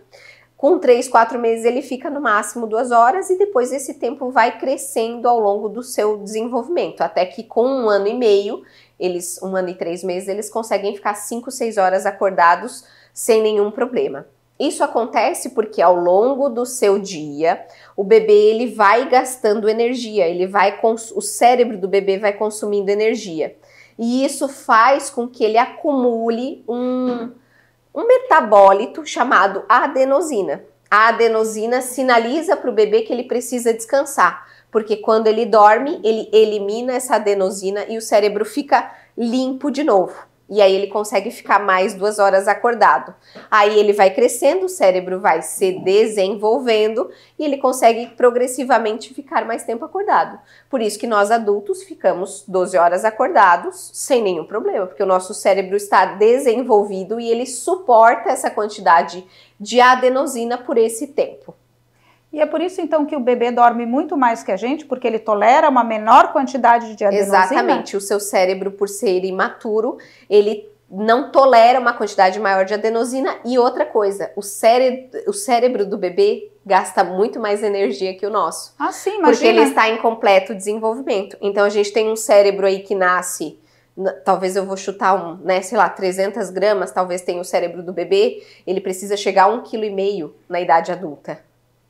Com 0.57 0.77
três, 0.77 1.07
quatro 1.07 1.39
meses, 1.39 1.63
ele 1.63 1.81
fica 1.81 2.09
no 2.09 2.19
máximo 2.19 2.67
duas 2.67 2.91
horas 2.91 3.29
e 3.29 3.37
depois 3.37 3.71
esse 3.71 3.93
tempo 3.93 4.31
vai 4.31 4.59
crescendo 4.59 5.29
ao 5.29 5.39
longo 5.39 5.69
do 5.69 5.81
seu 5.81 6.17
desenvolvimento, 6.17 6.99
até 6.99 7.25
que 7.25 7.41
com 7.41 7.65
um 7.65 7.89
ano 7.89 8.07
e 8.07 8.13
meio, 8.13 8.63
eles, 8.99 9.41
um 9.41 9.55
ano 9.55 9.69
e 9.69 9.75
três 9.75 10.03
meses, 10.03 10.27
eles 10.27 10.49
conseguem 10.49 10.93
ficar 10.93 11.15
cinco, 11.15 11.49
seis 11.49 11.77
horas 11.77 12.05
acordados 12.05 12.83
sem 13.13 13.41
nenhum 13.41 13.71
problema. 13.71 14.27
Isso 14.59 14.83
acontece 14.83 15.51
porque 15.51 15.81
ao 15.81 15.95
longo 15.95 16.49
do 16.49 16.65
seu 16.65 16.99
dia, 16.99 17.65
o 17.95 18.03
bebê 18.03 18.49
ele 18.49 18.67
vai 18.67 19.07
gastando 19.07 19.69
energia, 19.69 20.27
ele 20.27 20.45
vai 20.45 20.77
o 20.83 21.21
cérebro 21.21 21.77
do 21.77 21.87
bebê 21.87 22.17
vai 22.17 22.33
consumindo 22.33 22.91
energia 22.91 23.55
e 23.99 24.23
isso 24.23 24.47
faz 24.47 25.09
com 25.09 25.27
que 25.27 25.43
ele 25.43 25.57
acumule 25.57 26.63
um, 26.65 27.31
um 27.93 28.07
metabólito 28.07 29.05
chamado 29.05 29.65
adenosina. 29.67 30.63
A 30.89 31.09
adenosina 31.09 31.81
sinaliza 31.81 32.55
para 32.55 32.69
o 32.69 32.73
bebê 32.73 33.01
que 33.01 33.11
ele 33.11 33.25
precisa 33.25 33.73
descansar, 33.73 34.47
porque 34.71 34.95
quando 34.95 35.27
ele 35.27 35.45
dorme, 35.45 35.99
ele 36.01 36.29
elimina 36.31 36.93
essa 36.93 37.17
adenosina 37.17 37.85
e 37.89 37.97
o 37.97 38.01
cérebro 38.01 38.45
fica 38.45 38.89
limpo 39.17 39.69
de 39.69 39.83
novo. 39.83 40.15
E 40.49 40.61
aí 40.61 40.75
ele 40.75 40.87
consegue 40.87 41.29
ficar 41.29 41.59
mais 41.59 41.93
duas 41.93 42.17
horas 42.17 42.47
acordado. 42.47 43.13
Aí 43.51 43.77
ele 43.77 43.93
vai 43.93 44.09
crescendo, 44.09 44.65
o 44.65 44.69
cérebro 44.69 45.19
vai 45.19 45.41
se 45.43 45.73
desenvolvendo 45.73 47.09
e 47.37 47.45
ele 47.45 47.57
consegue 47.57 48.07
progressivamente 48.07 49.13
ficar 49.13 49.45
mais 49.45 49.63
tempo 49.63 49.85
acordado. 49.85 50.39
Por 50.69 50.81
isso 50.81 50.97
que 50.97 51.05
nós 51.05 51.29
adultos 51.29 51.83
ficamos 51.83 52.43
12 52.47 52.77
horas 52.77 53.05
acordados 53.05 53.91
sem 53.93 54.23
nenhum 54.23 54.45
problema, 54.45 54.87
porque 54.87 55.03
o 55.03 55.05
nosso 55.05 55.33
cérebro 55.33 55.75
está 55.75 56.05
desenvolvido 56.05 57.19
e 57.19 57.29
ele 57.29 57.45
suporta 57.45 58.29
essa 58.29 58.49
quantidade 58.49 59.25
de 59.59 59.79
adenosina 59.79 60.57
por 60.57 60.77
esse 60.77 61.07
tempo. 61.07 61.53
E 62.31 62.39
é 62.39 62.45
por 62.45 62.61
isso 62.61 62.79
então 62.79 63.05
que 63.05 63.15
o 63.15 63.19
bebê 63.19 63.51
dorme 63.51 63.85
muito 63.85 64.15
mais 64.15 64.43
que 64.43 64.51
a 64.51 64.57
gente, 64.57 64.85
porque 64.85 65.07
ele 65.07 65.19
tolera 65.19 65.67
uma 65.67 65.83
menor 65.83 66.31
quantidade 66.31 66.95
de 66.95 67.03
adenosina. 67.03 67.37
Exatamente. 67.43 67.97
O 67.97 68.01
seu 68.01 68.19
cérebro, 68.19 68.71
por 68.71 68.87
ser 68.87 69.25
imaturo, 69.25 69.97
ele 70.29 70.69
não 70.91 71.31
tolera 71.31 71.79
uma 71.79 71.93
quantidade 71.93 72.39
maior 72.39 72.65
de 72.65 72.73
adenosina. 72.73 73.35
E 73.43 73.57
outra 73.57 73.85
coisa, 73.85 74.31
o, 74.35 74.43
cére 74.43 75.09
o 75.27 75.33
cérebro 75.33 75.85
do 75.85 75.97
bebê 75.97 76.51
gasta 76.63 77.03
muito 77.03 77.39
mais 77.39 77.63
energia 77.63 78.15
que 78.15 78.25
o 78.25 78.29
nosso. 78.29 78.75
Ah, 78.77 78.91
sim, 78.91 79.17
imagina. 79.17 79.31
Porque 79.31 79.47
ele 79.47 79.61
está 79.61 79.89
em 79.89 79.97
completo 79.97 80.53
desenvolvimento. 80.53 81.35
Então 81.41 81.65
a 81.65 81.69
gente 81.69 81.91
tem 81.91 82.11
um 82.11 82.15
cérebro 82.15 82.67
aí 82.67 82.79
que 82.79 82.93
nasce 82.93 83.57
talvez 84.23 84.55
eu 84.55 84.65
vou 84.65 84.77
chutar 84.77 85.13
um, 85.13 85.35
né, 85.43 85.61
sei 85.61 85.77
lá, 85.77 85.89
300 85.89 86.49
gramas, 86.51 86.91
talvez 86.91 87.21
tenha 87.21 87.41
o 87.41 87.43
cérebro 87.43 87.83
do 87.83 87.91
bebê, 87.91 88.41
ele 88.65 88.79
precisa 88.79 89.17
chegar 89.17 89.43
a 89.43 89.47
um 89.47 89.61
quilo 89.61 89.83
e 89.83 89.89
meio 89.89 90.33
na 90.47 90.61
idade 90.61 90.91
adulta. 90.91 91.39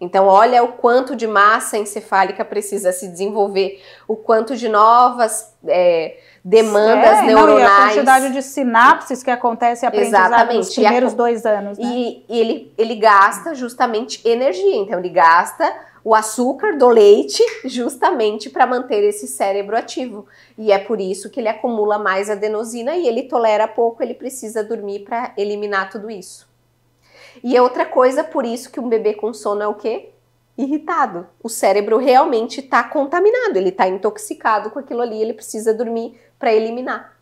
Então, 0.02 0.28
olha 0.28 0.64
o 0.64 0.70
quanto 0.74 1.16
de 1.16 1.28
massa 1.28 1.78
encefálica 1.78 2.46
precisa 2.46 2.92
se 2.92 3.08
desenvolver, 3.08 3.82
o 4.08 4.16
quanto 4.16 4.56
de 4.56 4.70
novas 4.70 5.54
é, 5.68 6.18
demandas 6.44 7.20
é, 7.20 7.22
neuronais. 7.24 7.60
Não, 7.60 7.60
e 7.60 7.64
a 7.64 7.88
quantidade 7.88 8.34
de 8.34 8.42
sinapses 8.42 9.22
que 9.22 9.30
acontece 9.30 9.86
a 9.86 9.90
aprendizado 9.90 10.54
nos 10.54 10.74
primeiros 10.74 11.14
a, 11.14 11.16
dois 11.16 11.46
anos. 11.46 11.78
Né? 11.78 11.86
E, 11.86 12.26
e 12.30 12.40
ele, 12.40 12.74
ele 12.78 12.96
gasta 12.96 13.54
justamente 13.54 14.26
energia, 14.26 14.78
então 14.78 15.00
ele 15.00 15.10
gasta 15.10 15.70
o 16.04 16.16
açúcar 16.16 16.78
do 16.78 16.88
leite 16.88 17.44
justamente 17.66 18.50
para 18.50 18.66
manter 18.66 19.04
esse 19.04 19.28
cérebro 19.28 19.78
ativo. 19.78 20.26
E 20.58 20.72
é 20.72 20.80
por 20.80 21.00
isso 21.00 21.30
que 21.30 21.40
ele 21.40 21.50
acumula 21.50 22.00
mais 22.00 22.30
adenosina 22.30 22.96
e 22.96 23.08
ele 23.08 23.24
tolera 23.24 23.68
pouco, 23.68 24.02
ele 24.02 24.14
precisa 24.14 24.64
dormir 24.64 25.00
para 25.00 25.34
eliminar 25.38 25.90
tudo 25.90 26.10
isso. 26.10 26.49
E 27.44 27.56
é 27.56 27.62
outra 27.62 27.86
coisa, 27.86 28.24
por 28.24 28.46
isso 28.46 28.72
que 28.72 28.80
um 28.80 28.90
bebê 28.90 29.14
com 29.14 29.34
sono 29.34 29.62
é 29.62 29.68
o 29.68 29.76
quê? 29.76 30.10
Irritado. 30.58 31.28
O 31.42 31.50
cérebro 31.50 31.98
realmente 31.98 32.60
está 32.60 32.84
contaminado, 32.84 33.58
ele 33.58 33.70
está 33.70 33.88
intoxicado 33.88 34.70
com 34.70 34.80
aquilo 34.80 35.02
ali, 35.02 35.22
ele 35.22 35.34
precisa 35.34 35.74
dormir 35.74 36.20
para 36.38 36.54
eliminar. 36.54 37.18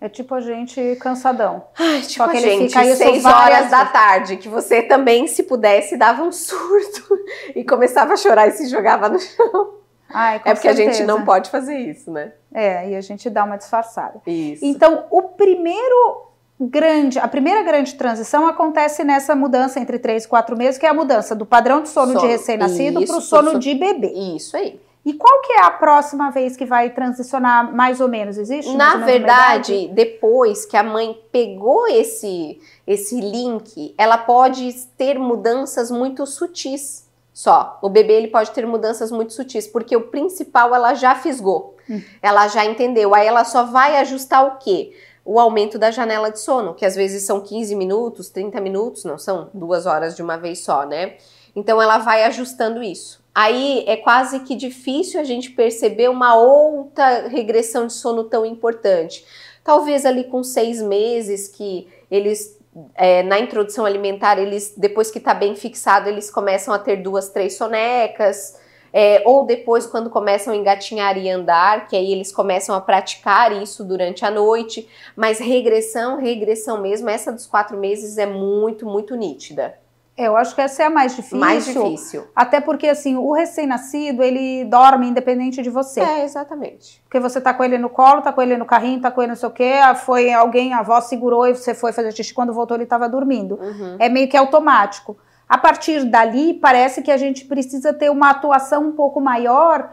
É 0.00 0.08
tipo 0.08 0.32
a 0.34 0.40
gente 0.40 0.96
cansadão. 1.00 1.64
Ai, 1.76 2.02
tipo 2.02 2.24
Só 2.24 2.28
que 2.28 2.36
a 2.36 2.40
gente, 2.40 2.68
fica 2.68 2.94
seis 2.94 3.24
horas 3.24 3.68
da 3.68 3.84
tarde, 3.84 4.36
que 4.36 4.48
você 4.48 4.80
também, 4.80 5.26
se 5.26 5.42
pudesse, 5.42 5.96
dava 5.96 6.22
um 6.22 6.30
surto 6.32 7.18
e 7.54 7.64
começava 7.64 8.12
a 8.12 8.16
chorar 8.16 8.46
e 8.46 8.52
se 8.52 8.68
jogava 8.68 9.08
no 9.08 9.18
chão. 9.18 9.74
Ai, 10.08 10.36
é 10.36 10.54
porque 10.54 10.68
certeza. 10.68 10.90
a 10.90 10.92
gente 10.92 11.06
não 11.06 11.24
pode 11.24 11.50
fazer 11.50 11.76
isso, 11.76 12.10
né? 12.10 12.32
É, 12.54 12.90
e 12.90 12.96
a 12.96 13.00
gente 13.00 13.28
dá 13.28 13.44
uma 13.44 13.56
disfarçada. 13.56 14.22
Isso. 14.26 14.64
Então, 14.64 15.06
o 15.10 15.22
primeiro 15.22 16.27
grande, 16.60 17.18
a 17.18 17.28
primeira 17.28 17.62
grande 17.62 17.94
transição 17.94 18.46
acontece 18.46 19.04
nessa 19.04 19.34
mudança 19.34 19.78
entre 19.78 19.98
três 19.98 20.24
e 20.24 20.28
quatro 20.28 20.56
meses, 20.56 20.78
que 20.78 20.86
é 20.86 20.88
a 20.88 20.94
mudança 20.94 21.34
do 21.34 21.46
padrão 21.46 21.82
de 21.82 21.88
sono, 21.88 22.12
sono. 22.12 22.20
de 22.20 22.26
recém-nascido 22.26 23.04
para 23.04 23.16
o 23.16 23.20
sono 23.20 23.58
de 23.58 23.74
bebê. 23.74 24.12
Isso 24.12 24.56
aí. 24.56 24.80
E 25.04 25.14
qual 25.14 25.40
que 25.40 25.52
é 25.52 25.62
a 25.62 25.70
próxima 25.70 26.30
vez 26.30 26.56
que 26.56 26.66
vai 26.66 26.90
transicionar 26.90 27.74
mais 27.74 28.00
ou 28.00 28.08
menos? 28.08 28.36
Existe? 28.36 28.76
Na 28.76 28.96
verdade, 28.96 29.88
depois 29.94 30.66
que 30.66 30.76
a 30.76 30.82
mãe 30.82 31.18
pegou 31.32 31.86
esse, 31.88 32.60
esse 32.86 33.18
link, 33.18 33.94
ela 33.96 34.18
pode 34.18 34.70
ter 34.98 35.18
mudanças 35.18 35.90
muito 35.90 36.26
sutis 36.26 37.08
só. 37.32 37.78
O 37.80 37.88
bebê 37.88 38.14
ele 38.14 38.28
pode 38.28 38.50
ter 38.50 38.66
mudanças 38.66 39.10
muito 39.10 39.32
sutis, 39.32 39.66
porque 39.66 39.96
o 39.96 40.08
principal 40.08 40.74
ela 40.74 40.92
já 40.92 41.14
fisgou. 41.14 41.76
Hum. 41.88 42.02
Ela 42.20 42.48
já 42.48 42.66
entendeu. 42.66 43.14
Aí 43.14 43.26
ela 43.26 43.44
só 43.44 43.64
vai 43.64 43.96
ajustar 43.96 44.44
o 44.44 44.58
quê? 44.58 44.92
O 45.28 45.38
aumento 45.38 45.78
da 45.78 45.90
janela 45.90 46.30
de 46.30 46.40
sono, 46.40 46.74
que 46.74 46.86
às 46.86 46.94
vezes 46.94 47.24
são 47.24 47.40
15 47.40 47.74
minutos, 47.74 48.30
30 48.30 48.60
minutos, 48.60 49.04
não 49.04 49.18
são 49.18 49.50
duas 49.52 49.84
horas 49.84 50.16
de 50.16 50.22
uma 50.22 50.36
vez 50.36 50.60
só, 50.60 50.86
né? 50.86 51.16
Então 51.54 51.82
ela 51.82 51.98
vai 51.98 52.24
ajustando 52.24 52.82
isso 52.82 53.22
aí 53.38 53.84
é 53.86 53.96
quase 53.96 54.40
que 54.40 54.56
difícil 54.56 55.20
a 55.20 55.22
gente 55.22 55.52
perceber 55.52 56.10
uma 56.10 56.34
outra 56.34 57.28
regressão 57.28 57.86
de 57.86 57.92
sono 57.92 58.24
tão 58.24 58.44
importante. 58.44 59.24
Talvez 59.62 60.04
ali 60.04 60.24
com 60.24 60.42
seis 60.42 60.82
meses 60.82 61.46
que 61.46 61.86
eles 62.10 62.58
é, 62.96 63.22
na 63.22 63.38
introdução 63.38 63.86
alimentar, 63.86 64.40
eles 64.40 64.74
depois 64.76 65.12
que 65.12 65.18
está 65.18 65.34
bem 65.34 65.54
fixado, 65.54 66.08
eles 66.08 66.28
começam 66.32 66.74
a 66.74 66.80
ter 66.80 66.96
duas, 66.96 67.28
três 67.28 67.56
sonecas. 67.56 68.58
É, 68.92 69.22
ou 69.24 69.44
depois, 69.44 69.86
quando 69.86 70.10
começam 70.10 70.52
a 70.52 70.56
engatinhar 70.56 71.16
e 71.18 71.30
andar, 71.30 71.86
que 71.86 71.96
aí 71.96 72.12
eles 72.12 72.32
começam 72.32 72.74
a 72.74 72.80
praticar 72.80 73.52
isso 73.52 73.84
durante 73.84 74.24
a 74.24 74.30
noite. 74.30 74.88
Mas 75.14 75.38
regressão, 75.38 76.18
regressão 76.18 76.80
mesmo, 76.80 77.08
essa 77.08 77.32
dos 77.32 77.46
quatro 77.46 77.76
meses 77.76 78.18
é 78.18 78.26
muito, 78.26 78.86
muito 78.86 79.14
nítida. 79.14 79.74
É, 80.18 80.26
eu 80.26 80.36
acho 80.36 80.52
que 80.52 80.60
essa 80.60 80.82
é 80.82 80.86
a 80.86 80.90
mais 80.90 81.14
difícil. 81.14 81.38
Mais 81.38 81.64
difícil. 81.64 82.26
Até 82.34 82.60
porque, 82.60 82.88
assim, 82.88 83.14
o 83.14 83.30
recém-nascido, 83.30 84.20
ele 84.20 84.64
dorme 84.64 85.06
independente 85.06 85.62
de 85.62 85.70
você. 85.70 86.00
É, 86.00 86.24
exatamente. 86.24 87.00
Porque 87.04 87.20
você 87.20 87.40
tá 87.40 87.54
com 87.54 87.62
ele 87.62 87.78
no 87.78 87.88
colo, 87.88 88.20
tá 88.20 88.32
com 88.32 88.42
ele 88.42 88.56
no 88.56 88.66
carrinho, 88.66 89.00
tá 89.00 89.12
com 89.12 89.22
ele 89.22 89.28
não 89.28 89.36
sei 89.36 89.48
o 89.48 89.52
quê, 89.52 89.78
ah, 89.80 89.94
foi 89.94 90.32
alguém, 90.32 90.74
a 90.74 90.80
avó 90.80 91.00
segurou 91.00 91.46
e 91.46 91.54
você 91.54 91.72
foi 91.72 91.92
fazer 91.92 92.10
xixi, 92.10 92.34
quando 92.34 92.52
voltou 92.52 92.76
ele 92.76 92.82
estava 92.82 93.08
dormindo. 93.08 93.60
Uhum. 93.62 93.94
É 94.00 94.08
meio 94.08 94.28
que 94.28 94.36
automático. 94.36 95.16
A 95.48 95.56
partir 95.56 96.04
dali, 96.04 96.54
parece 96.54 97.00
que 97.00 97.10
a 97.10 97.16
gente 97.16 97.44
precisa 97.46 97.92
ter 97.92 98.10
uma 98.10 98.30
atuação 98.30 98.88
um 98.88 98.92
pouco 98.92 99.20
maior, 99.20 99.90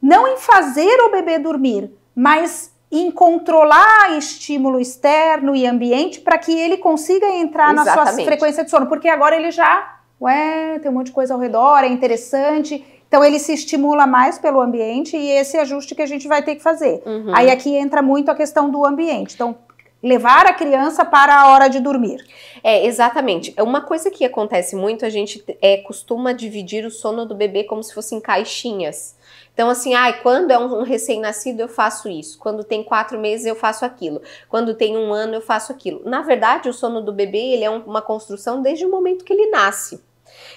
não 0.00 0.28
em 0.28 0.36
fazer 0.36 1.00
o 1.02 1.10
bebê 1.10 1.38
dormir, 1.38 1.90
mas 2.14 2.72
em 2.90 3.10
controlar 3.10 4.16
estímulo 4.18 4.78
externo 4.78 5.56
e 5.56 5.66
ambiente 5.66 6.20
para 6.20 6.36
que 6.36 6.52
ele 6.52 6.76
consiga 6.76 7.26
entrar 7.26 7.72
Exatamente. 7.72 7.96
na 7.96 8.12
sua 8.12 8.24
frequência 8.24 8.64
de 8.64 8.70
sono, 8.70 8.86
porque 8.86 9.08
agora 9.08 9.34
ele 9.34 9.50
já, 9.50 9.96
ué, 10.20 10.78
tem 10.78 10.90
um 10.90 10.94
monte 10.94 11.06
de 11.06 11.12
coisa 11.12 11.32
ao 11.32 11.40
redor, 11.40 11.78
é 11.78 11.88
interessante. 11.88 12.84
Então 13.08 13.24
ele 13.24 13.38
se 13.38 13.52
estimula 13.52 14.06
mais 14.06 14.38
pelo 14.38 14.60
ambiente 14.60 15.16
e 15.16 15.30
esse 15.30 15.58
ajuste 15.58 15.94
que 15.94 16.02
a 16.02 16.06
gente 16.06 16.28
vai 16.28 16.42
ter 16.42 16.54
que 16.56 16.62
fazer. 16.62 17.02
Uhum. 17.04 17.34
Aí 17.34 17.50
aqui 17.50 17.74
entra 17.74 18.02
muito 18.02 18.30
a 18.30 18.34
questão 18.34 18.70
do 18.70 18.86
ambiente. 18.86 19.34
Então 19.34 19.56
levar 20.02 20.46
a 20.46 20.52
criança 20.52 21.04
para 21.04 21.40
a 21.40 21.48
hora 21.48 21.68
de 21.68 21.78
dormir. 21.78 22.24
É, 22.62 22.86
exatamente. 22.86 23.54
Uma 23.58 23.80
coisa 23.82 24.10
que 24.10 24.24
acontece 24.24 24.74
muito, 24.74 25.06
a 25.06 25.10
gente 25.10 25.44
é, 25.60 25.78
costuma 25.78 26.32
dividir 26.32 26.84
o 26.84 26.90
sono 26.90 27.24
do 27.24 27.34
bebê 27.34 27.64
como 27.64 27.82
se 27.82 27.94
fossem 27.94 28.20
caixinhas. 28.20 29.16
Então, 29.54 29.68
assim, 29.68 29.94
ai, 29.94 30.20
quando 30.22 30.50
é 30.50 30.58
um, 30.58 30.82
recém-nascido 30.82 31.60
eu 31.60 31.68
faço 31.68 32.08
isso, 32.08 32.38
quando 32.38 32.64
tem 32.64 32.82
quatro 32.82 33.18
meses 33.18 33.44
eu 33.44 33.54
faço 33.54 33.84
aquilo, 33.84 34.22
quando 34.48 34.74
tem 34.74 34.96
um 34.96 35.12
ano 35.12 35.34
eu 35.34 35.42
faço 35.42 35.70
aquilo. 35.72 36.02
Na 36.04 36.22
verdade, 36.22 36.68
o 36.68 36.72
sono 36.72 37.02
do 37.02 37.12
bebê 37.12 37.38
ele 37.38 37.64
é 37.64 37.70
uma 37.70 38.00
construção 38.00 38.62
desde 38.62 38.86
o 38.86 38.90
momento 38.90 39.24
que 39.24 39.32
ele 39.32 39.50
nasce. 39.50 40.02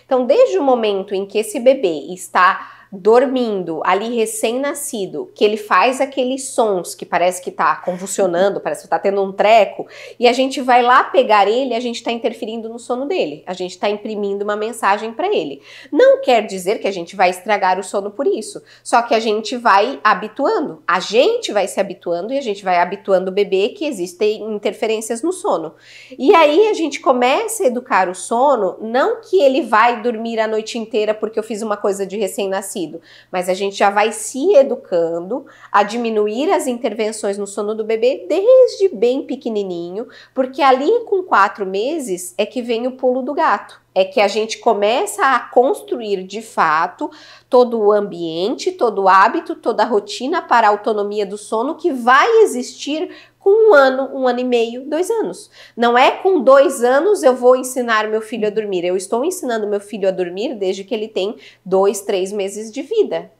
Então, 0.05 0.25
desde 0.25 0.57
o 0.57 0.63
momento 0.63 1.13
em 1.13 1.25
que 1.25 1.37
esse 1.37 1.59
bebê 1.59 2.13
está 2.13 2.74
dormindo, 2.95 3.81
ali 3.83 4.15
recém-nascido, 4.15 5.31
que 5.35 5.43
ele 5.43 5.57
faz 5.57 5.99
aqueles 5.99 6.49
sons 6.49 6.95
que 6.95 7.05
parece 7.05 7.41
que 7.41 7.51
tá 7.51 7.75
convulsionando, 7.77 8.61
parece 8.61 8.83
que 8.83 8.89
tá 8.89 8.97
tendo 8.99 9.21
um 9.21 9.31
treco, 9.31 9.87
e 10.19 10.27
a 10.27 10.33
gente 10.33 10.61
vai 10.61 10.81
lá 10.81 11.03
pegar 11.03 11.47
ele, 11.47 11.75
a 11.75 11.79
gente 11.79 12.03
tá 12.03 12.11
interferindo 12.11 12.69
no 12.69 12.79
sono 12.79 13.05
dele, 13.05 13.43
a 13.45 13.53
gente 13.53 13.77
tá 13.77 13.89
imprimindo 13.89 14.43
uma 14.43 14.55
mensagem 14.55 15.11
para 15.11 15.27
ele. 15.27 15.61
Não 15.91 16.21
quer 16.21 16.45
dizer 16.45 16.79
que 16.79 16.87
a 16.87 16.91
gente 16.91 17.15
vai 17.15 17.29
estragar 17.29 17.79
o 17.79 17.83
sono 17.83 18.11
por 18.11 18.27
isso, 18.27 18.61
só 18.83 19.01
que 19.01 19.13
a 19.13 19.19
gente 19.19 19.57
vai 19.57 19.99
habituando, 20.03 20.81
a 20.87 20.99
gente 20.99 21.51
vai 21.51 21.67
se 21.67 21.79
habituando 21.79 22.33
e 22.33 22.37
a 22.37 22.41
gente 22.41 22.63
vai 22.63 22.77
habituando 22.77 23.31
o 23.31 23.33
bebê 23.33 23.69
que 23.69 23.85
existem 23.85 24.41
interferências 24.43 25.21
no 25.21 25.31
sono. 25.31 25.73
E 26.17 26.33
aí 26.33 26.67
a 26.67 26.73
gente 26.73 26.99
começa 26.99 27.63
a 27.63 27.67
educar 27.67 28.09
o 28.09 28.15
sono, 28.15 28.77
não 28.81 29.21
que 29.21 29.41
ele 29.41 29.61
vai 29.61 30.01
dormir 30.01 30.39
a 30.39 30.47
noite 30.47 30.77
inteira 30.77 31.13
porque 31.13 31.37
eu 31.37 31.43
fiz 31.43 31.61
uma 31.61 31.77
coisa 31.77 32.05
de 32.05 32.17
recém-nascido, 32.17 32.84
mas 33.31 33.49
a 33.49 33.53
gente 33.53 33.75
já 33.75 33.89
vai 33.89 34.11
se 34.11 34.55
educando 34.55 35.45
a 35.71 35.83
diminuir 35.83 36.51
as 36.51 36.67
intervenções 36.67 37.37
no 37.37 37.47
sono 37.47 37.75
do 37.75 37.83
bebê 37.83 38.25
desde 38.27 38.95
bem 38.95 39.23
pequenininho, 39.23 40.07
porque 40.33 40.61
ali 40.61 41.05
com 41.05 41.23
quatro 41.23 41.65
meses 41.65 42.33
é 42.37 42.45
que 42.45 42.61
vem 42.61 42.87
o 42.87 42.93
pulo 42.93 43.21
do 43.21 43.33
gato. 43.33 43.84
É 43.95 44.03
que 44.03 44.19
a 44.19 44.27
gente 44.27 44.59
começa 44.59 45.23
a 45.23 45.39
construir 45.39 46.23
de 46.23 46.41
fato 46.41 47.09
todo 47.49 47.79
o 47.79 47.91
ambiente, 47.91 48.73
todo 48.73 49.03
o 49.03 49.09
hábito, 49.09 49.55
toda 49.55 49.83
a 49.83 49.85
rotina 49.85 50.41
para 50.41 50.67
a 50.67 50.69
autonomia 50.69 51.25
do 51.25 51.37
sono 51.37 51.75
que 51.75 51.93
vai 51.93 52.29
existir 52.43 53.09
com 53.45 53.69
um 53.69 53.73
ano, 53.75 54.09
um 54.11 54.27
ano 54.27 54.39
e 54.39 54.43
meio, 54.43 54.89
dois 54.89 55.07
anos. 55.11 55.51
Não 55.77 55.95
é 55.95 56.09
com 56.09 56.41
dois 56.41 56.83
anos 56.83 57.21
eu 57.21 57.35
vou 57.35 57.55
ensinar 57.55 58.07
meu 58.07 58.19
filho 58.19 58.47
a 58.47 58.49
dormir. 58.49 58.83
Eu 58.83 58.97
estou 58.97 59.23
ensinando 59.23 59.67
meu 59.67 59.79
filho 59.79 60.07
a 60.07 60.11
dormir 60.11 60.55
desde 60.55 60.83
que 60.83 60.95
ele 60.95 61.07
tem 61.07 61.35
dois, 61.63 62.01
três 62.01 62.31
meses 62.31 62.71
de 62.71 62.81
vida. 62.81 63.31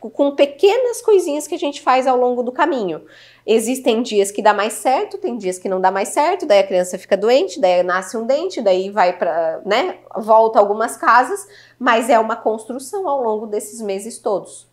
Com 0.00 0.34
pequenas 0.34 1.02
coisinhas 1.02 1.46
que 1.46 1.54
a 1.54 1.58
gente 1.58 1.82
faz 1.82 2.06
ao 2.06 2.16
longo 2.16 2.42
do 2.42 2.50
caminho. 2.50 3.02
Existem 3.52 4.00
dias 4.00 4.30
que 4.30 4.40
dá 4.40 4.54
mais 4.54 4.74
certo, 4.74 5.18
tem 5.18 5.36
dias 5.36 5.58
que 5.58 5.68
não 5.68 5.80
dá 5.80 5.90
mais 5.90 6.10
certo, 6.10 6.46
daí 6.46 6.60
a 6.60 6.66
criança 6.66 6.96
fica 6.96 7.16
doente, 7.16 7.60
daí 7.60 7.82
nasce 7.82 8.16
um 8.16 8.24
dente, 8.24 8.62
daí 8.62 8.90
vai 8.90 9.18
para, 9.18 9.60
né, 9.66 9.96
volta 10.18 10.60
algumas 10.60 10.96
casas, 10.96 11.48
mas 11.76 12.08
é 12.08 12.16
uma 12.16 12.36
construção 12.36 13.08
ao 13.08 13.20
longo 13.20 13.48
desses 13.48 13.80
meses 13.80 14.20
todos. 14.20 14.68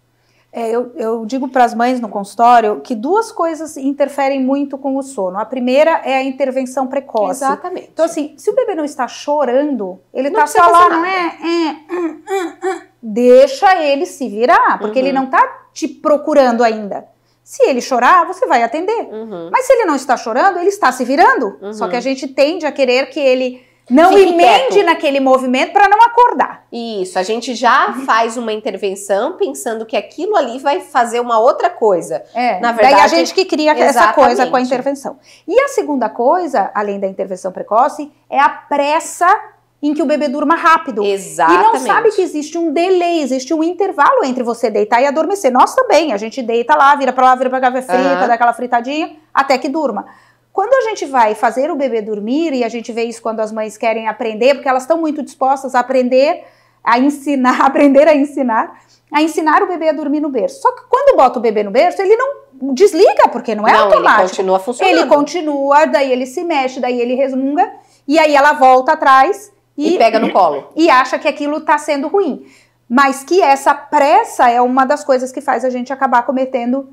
É, 0.54 0.70
eu, 0.70 0.92
eu, 0.96 1.26
digo 1.26 1.48
para 1.48 1.64
as 1.64 1.74
mães 1.74 2.00
no 2.00 2.08
consultório 2.08 2.80
que 2.82 2.94
duas 2.94 3.32
coisas 3.32 3.78
interferem 3.78 4.40
muito 4.40 4.78
com 4.78 4.96
o 4.96 5.02
sono. 5.02 5.40
A 5.40 5.46
primeira 5.46 6.02
é 6.06 6.16
a 6.16 6.24
intervenção 6.24 6.86
precoce. 6.86 7.44
Exatamente. 7.44 7.90
Então, 7.92 8.06
assim, 8.06 8.36
se 8.38 8.52
o 8.52 8.56
bebê 8.56 8.76
não 8.76 8.86
está 8.86 9.08
chorando, 9.08 10.00
ele 10.14 10.28
está 10.28 10.46
só 10.46 10.68
lá, 10.68 10.88
não 10.88 11.04
é, 11.04 11.38
é, 11.42 11.94
hum, 11.94 12.22
hum, 12.30 12.54
hum, 12.64 12.82
deixa 13.02 13.84
ele 13.84 14.06
se 14.06 14.30
virar, 14.30 14.78
porque 14.78 15.00
Uhum. 15.00 15.06
ele 15.08 15.14
não 15.14 15.26
tá 15.26 15.66
te 15.74 15.88
procurando 15.88 16.64
ainda. 16.64 17.17
Se 17.48 17.64
ele 17.64 17.80
chorar, 17.80 18.26
você 18.26 18.46
vai 18.46 18.62
atender. 18.62 19.08
Uhum. 19.10 19.50
Mas 19.50 19.66
se 19.66 19.72
ele 19.72 19.86
não 19.86 19.96
está 19.96 20.18
chorando, 20.18 20.60
ele 20.60 20.68
está 20.68 20.92
se 20.92 21.06
virando. 21.06 21.58
Uhum. 21.62 21.72
Só 21.72 21.88
que 21.88 21.96
a 21.96 22.02
gente 22.02 22.28
tende 22.28 22.66
a 22.66 22.74
querer 22.74 23.06
que 23.06 23.22
ele 23.22 23.66
não 23.90 24.10
Fique 24.10 24.34
emende 24.34 24.68
quieto. 24.74 24.86
naquele 24.86 25.22
movimento 25.22 25.72
para 25.72 25.88
não 25.88 25.98
acordar. 26.02 26.66
Isso, 26.70 27.18
a 27.18 27.24
gente 27.24 27.56
já 27.56 27.94
faz 28.06 28.36
uma 28.36 28.52
intervenção 28.52 29.38
pensando 29.38 29.86
que 29.86 29.96
aquilo 29.96 30.36
ali 30.36 30.60
vai 30.60 30.82
fazer 30.82 31.22
uma 31.22 31.40
outra 31.40 31.70
coisa. 31.70 32.22
É, 32.36 32.60
Na 32.60 32.74
daí 32.74 32.86
a 32.86 32.90
verdade, 32.90 33.16
gente 33.16 33.34
que 33.34 33.46
cria 33.46 33.72
essa 33.72 34.12
coisa 34.12 34.18
com 34.18 34.22
a 34.24 34.32
exatamente. 34.60 34.66
intervenção. 34.68 35.18
E 35.48 35.58
a 35.58 35.70
segunda 35.70 36.10
coisa, 36.10 36.70
além 36.74 37.00
da 37.00 37.08
intervenção 37.08 37.54
precoce, 37.54 38.12
é 38.30 38.42
a 38.42 38.50
pressa 38.50 39.34
em 39.82 39.94
que 39.94 40.02
o 40.02 40.06
bebê 40.06 40.28
durma 40.28 40.56
rápido. 40.56 41.04
Exatamente. 41.04 41.60
E 41.60 41.64
não 41.64 41.80
sabe 41.80 42.12
que 42.12 42.22
existe 42.22 42.58
um 42.58 42.72
delay, 42.72 43.22
existe 43.22 43.54
um 43.54 43.64
intervalo 43.64 44.24
entre 44.24 44.44
você 44.44 44.70
deitar 44.70 45.02
e 45.02 45.06
adormecer. 45.06 45.52
Nós 45.52 45.76
também, 45.76 46.14
a 46.14 46.18
gente 46.18 46.42
deita 46.42 46.76
lá, 46.76 46.96
vira 46.96 47.14
pra 47.14 47.26
lá, 47.26 47.36
vira 47.36 47.50
pra 47.50 47.62
cá, 47.62 47.72
frita, 47.72 47.94
Aham. 47.94 48.28
dá 48.28 48.34
aquela 48.34 48.54
fritadinha, 48.54 49.16
até 49.34 49.58
que 49.58 49.70
durma. 49.70 50.08
Quando 50.52 50.74
a 50.74 50.90
gente 50.90 51.06
vai 51.06 51.36
fazer 51.36 51.70
o 51.70 51.76
bebê 51.76 52.02
dormir, 52.02 52.52
e 52.54 52.64
a 52.64 52.70
gente 52.70 52.92
vê 52.92 53.04
isso 53.04 53.22
quando 53.22 53.40
as 53.40 53.52
mães 53.52 53.78
querem 53.78 54.08
aprender, 54.08 54.56
porque 54.56 54.68
elas 54.68 54.84
estão 54.84 54.98
muito 54.98 55.22
dispostas 55.22 55.76
a 55.76 55.80
aprender, 55.80 56.44
a 56.84 56.98
ensinar, 56.98 57.62
aprender 57.64 58.08
a 58.08 58.16
ensinar, 58.16 58.82
a 59.14 59.22
ensinar 59.22 59.62
o 59.62 59.68
bebê 59.68 59.90
a 59.90 59.94
dormir 59.94 60.20
no 60.20 60.30
berço. 60.30 60.60
Só 60.60 60.72
que 60.72 60.82
quando 60.90 61.16
bota 61.16 61.38
o 61.38 61.42
bebê 61.42 61.62
no 61.62 61.70
berço, 61.70 62.02
ele 62.02 62.16
não 62.16 62.74
desliga, 62.74 63.28
porque 63.32 63.54
não 63.54 63.68
é 63.68 63.74
não, 63.74 63.84
automático. 63.84 64.22
ele 64.22 64.30
continua 64.30 64.60
funcionando. 64.60 64.98
Ele 64.98 65.06
continua, 65.06 65.86
daí 65.86 66.12
ele 66.12 66.26
se 66.26 66.44
mexe, 66.44 66.80
daí 66.80 67.00
ele 67.00 67.14
resmunga, 67.14 67.72
e 68.08 68.18
aí 68.18 68.36
ela 68.36 68.54
volta 68.54 68.94
atrás 68.94 69.52
e, 69.78 69.96
e, 69.96 69.98
pega 69.98 70.20
no 70.20 70.32
colo. 70.32 70.70
e 70.76 70.90
acha 70.90 71.20
que 71.20 71.28
aquilo 71.28 71.58
está 71.58 71.78
sendo 71.78 72.08
ruim. 72.08 72.46
Mas 72.90 73.24
que 73.24 73.42
essa 73.42 73.74
pressa 73.74 74.50
é 74.50 74.62
uma 74.62 74.86
das 74.86 75.04
coisas 75.04 75.32
que 75.32 75.42
faz 75.42 75.64
a 75.64 75.70
gente 75.70 75.94
acabar 75.94 76.24
cometendo 76.26 76.90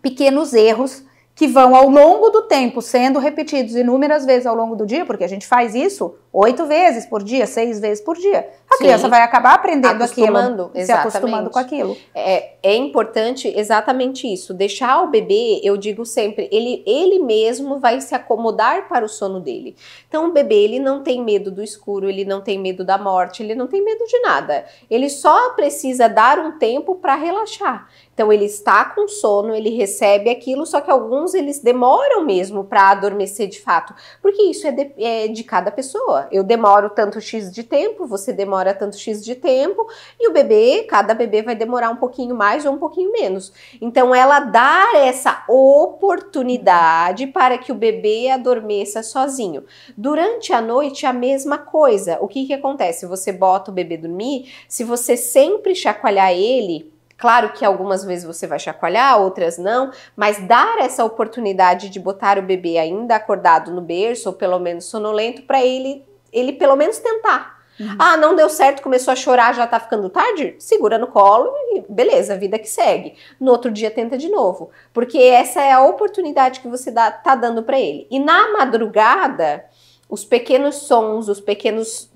pequenos 0.00 0.52
erros 0.52 1.02
que 1.34 1.48
vão 1.48 1.74
ao 1.74 1.88
longo 1.88 2.30
do 2.30 2.42
tempo 2.42 2.80
sendo 2.80 3.18
repetidos 3.18 3.74
inúmeras 3.74 4.24
vezes 4.24 4.46
ao 4.46 4.54
longo 4.54 4.76
do 4.76 4.86
dia, 4.86 5.04
porque 5.04 5.24
a 5.24 5.28
gente 5.28 5.46
faz 5.46 5.74
isso 5.74 6.14
oito 6.34 6.66
vezes 6.66 7.06
por 7.06 7.22
dia, 7.22 7.46
seis 7.46 7.78
vezes 7.78 8.02
por 8.02 8.16
dia. 8.16 8.48
A 8.68 8.76
Sim. 8.76 8.84
criança 8.84 9.08
vai 9.08 9.22
acabar 9.22 9.54
aprendendo 9.54 10.02
Acostumando, 10.02 10.64
aquilo, 10.64 10.84
se 10.84 10.90
acostumando 10.90 11.48
exatamente. 11.48 11.52
com 11.52 11.58
aquilo. 11.58 11.96
É, 12.12 12.54
é 12.60 12.74
importante 12.74 13.46
exatamente 13.56 14.26
isso. 14.26 14.52
Deixar 14.52 15.02
o 15.02 15.06
bebê, 15.06 15.60
eu 15.62 15.76
digo 15.76 16.04
sempre, 16.04 16.48
ele, 16.50 16.82
ele 16.84 17.20
mesmo 17.20 17.78
vai 17.78 18.00
se 18.00 18.16
acomodar 18.16 18.88
para 18.88 19.04
o 19.04 19.08
sono 19.08 19.38
dele. 19.38 19.76
Então, 20.08 20.28
o 20.28 20.32
bebê, 20.32 20.56
ele 20.56 20.80
não 20.80 21.04
tem 21.04 21.22
medo 21.22 21.52
do 21.52 21.62
escuro, 21.62 22.08
ele 22.08 22.24
não 22.24 22.40
tem 22.40 22.58
medo 22.58 22.84
da 22.84 22.98
morte, 22.98 23.42
ele 23.42 23.54
não 23.54 23.68
tem 23.68 23.84
medo 23.84 24.04
de 24.04 24.18
nada. 24.20 24.64
Ele 24.90 25.08
só 25.08 25.50
precisa 25.50 26.08
dar 26.08 26.40
um 26.40 26.58
tempo 26.58 26.96
para 26.96 27.14
relaxar. 27.14 27.88
Então, 28.12 28.32
ele 28.32 28.44
está 28.44 28.84
com 28.86 29.06
sono, 29.06 29.54
ele 29.54 29.70
recebe 29.70 30.30
aquilo, 30.30 30.66
só 30.66 30.80
que 30.80 30.90
alguns 30.90 31.34
eles 31.34 31.60
demoram 31.60 32.24
mesmo 32.24 32.64
para 32.64 32.90
adormecer 32.90 33.48
de 33.48 33.60
fato, 33.60 33.94
porque 34.22 34.42
isso 34.42 34.66
é 34.66 34.72
de, 34.72 34.92
é 34.98 35.28
de 35.28 35.44
cada 35.44 35.70
pessoa. 35.70 36.23
Eu 36.30 36.42
demoro 36.42 36.90
tanto 36.90 37.20
X 37.20 37.52
de 37.52 37.62
tempo, 37.62 38.06
você 38.06 38.32
demora 38.32 38.74
tanto 38.74 38.96
X 38.96 39.24
de 39.24 39.34
tempo, 39.34 39.86
e 40.18 40.28
o 40.28 40.32
bebê, 40.32 40.84
cada 40.88 41.14
bebê 41.14 41.42
vai 41.42 41.54
demorar 41.54 41.90
um 41.90 41.96
pouquinho 41.96 42.34
mais 42.34 42.64
ou 42.64 42.72
um 42.72 42.78
pouquinho 42.78 43.12
menos. 43.12 43.52
Então, 43.80 44.14
ela 44.14 44.40
dá 44.40 44.92
essa 44.96 45.44
oportunidade 45.48 47.26
para 47.28 47.58
que 47.58 47.72
o 47.72 47.74
bebê 47.74 48.30
adormeça 48.30 49.02
sozinho. 49.02 49.64
Durante 49.96 50.52
a 50.52 50.60
noite, 50.60 51.06
a 51.06 51.12
mesma 51.12 51.58
coisa. 51.58 52.18
O 52.20 52.28
que, 52.28 52.46
que 52.46 52.54
acontece? 52.54 53.06
Você 53.06 53.32
bota 53.32 53.70
o 53.70 53.74
bebê 53.74 53.96
dormir, 53.96 54.52
se 54.68 54.84
você 54.84 55.16
sempre 55.16 55.74
chacoalhar 55.74 56.32
ele. 56.32 56.92
Claro 57.16 57.52
que 57.52 57.64
algumas 57.64 58.04
vezes 58.04 58.24
você 58.24 58.46
vai 58.46 58.58
chacoalhar, 58.58 59.20
outras 59.20 59.56
não, 59.56 59.92
mas 60.16 60.46
dar 60.46 60.78
essa 60.78 61.04
oportunidade 61.04 61.88
de 61.88 62.00
botar 62.00 62.38
o 62.38 62.42
bebê 62.42 62.76
ainda 62.76 63.16
acordado 63.16 63.70
no 63.70 63.80
berço, 63.80 64.28
ou 64.28 64.34
pelo 64.34 64.58
menos 64.58 64.86
sonolento, 64.86 65.42
para 65.42 65.64
ele, 65.64 66.04
ele 66.34 66.52
pelo 66.52 66.76
menos 66.76 66.98
tentar. 66.98 67.54
Uhum. 67.78 67.96
Ah, 67.98 68.16
não 68.16 68.36
deu 68.36 68.48
certo, 68.48 68.82
começou 68.82 69.12
a 69.12 69.16
chorar, 69.16 69.54
já 69.54 69.66
tá 69.66 69.80
ficando 69.80 70.08
tarde? 70.08 70.54
Segura 70.58 70.96
no 70.98 71.08
colo 71.08 71.52
e 71.72 71.84
beleza, 71.88 72.36
vida 72.36 72.58
que 72.58 72.68
segue. 72.68 73.14
No 73.40 73.50
outro 73.50 73.70
dia 73.70 73.90
tenta 73.90 74.16
de 74.16 74.28
novo, 74.28 74.70
porque 74.92 75.18
essa 75.18 75.60
é 75.60 75.72
a 75.72 75.84
oportunidade 75.84 76.60
que 76.60 76.68
você 76.68 76.90
dá, 76.90 77.10
tá 77.10 77.34
dando 77.34 77.62
para 77.62 77.80
ele. 77.80 78.06
E 78.10 78.20
na 78.20 78.52
madrugada, 78.52 79.64
os 80.08 80.24
pequenos 80.24 80.76
sons, 80.76 81.28
os 81.28 81.40
pequenos 81.40 82.12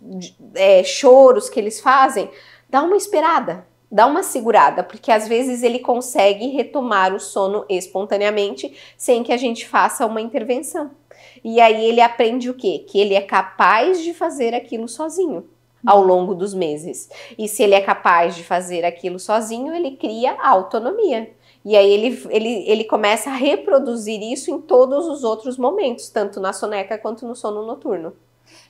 é, 0.54 0.84
choros 0.84 1.48
que 1.48 1.58
eles 1.58 1.80
fazem, 1.80 2.30
dá 2.70 2.82
uma 2.82 2.96
esperada, 2.96 3.66
dá 3.90 4.06
uma 4.06 4.22
segurada, 4.22 4.84
porque 4.84 5.10
às 5.10 5.26
vezes 5.26 5.62
ele 5.62 5.80
consegue 5.80 6.48
retomar 6.48 7.14
o 7.14 7.18
sono 7.18 7.64
espontaneamente 7.68 8.76
sem 8.96 9.24
que 9.24 9.32
a 9.32 9.36
gente 9.36 9.66
faça 9.66 10.06
uma 10.06 10.20
intervenção. 10.20 10.90
E 11.44 11.60
aí 11.60 11.84
ele 11.84 12.00
aprende 12.00 12.50
o 12.50 12.54
quê? 12.54 12.84
Que 12.86 13.00
ele 13.00 13.14
é 13.14 13.20
capaz 13.20 14.02
de 14.02 14.12
fazer 14.14 14.54
aquilo 14.54 14.88
sozinho 14.88 15.44
ao 15.86 16.02
longo 16.02 16.34
dos 16.34 16.54
meses. 16.54 17.08
E 17.38 17.48
se 17.48 17.62
ele 17.62 17.74
é 17.74 17.80
capaz 17.80 18.34
de 18.34 18.44
fazer 18.44 18.84
aquilo 18.84 19.18
sozinho, 19.18 19.74
ele 19.74 19.92
cria 19.92 20.36
autonomia. 20.42 21.30
E 21.64 21.76
aí 21.76 21.90
ele, 21.90 22.26
ele, 22.30 22.64
ele 22.68 22.84
começa 22.84 23.30
a 23.30 23.34
reproduzir 23.34 24.22
isso 24.22 24.50
em 24.50 24.60
todos 24.60 25.06
os 25.06 25.24
outros 25.24 25.58
momentos, 25.58 26.08
tanto 26.08 26.40
na 26.40 26.52
soneca 26.52 26.98
quanto 26.98 27.26
no 27.26 27.34
sono 27.34 27.66
noturno. 27.66 28.12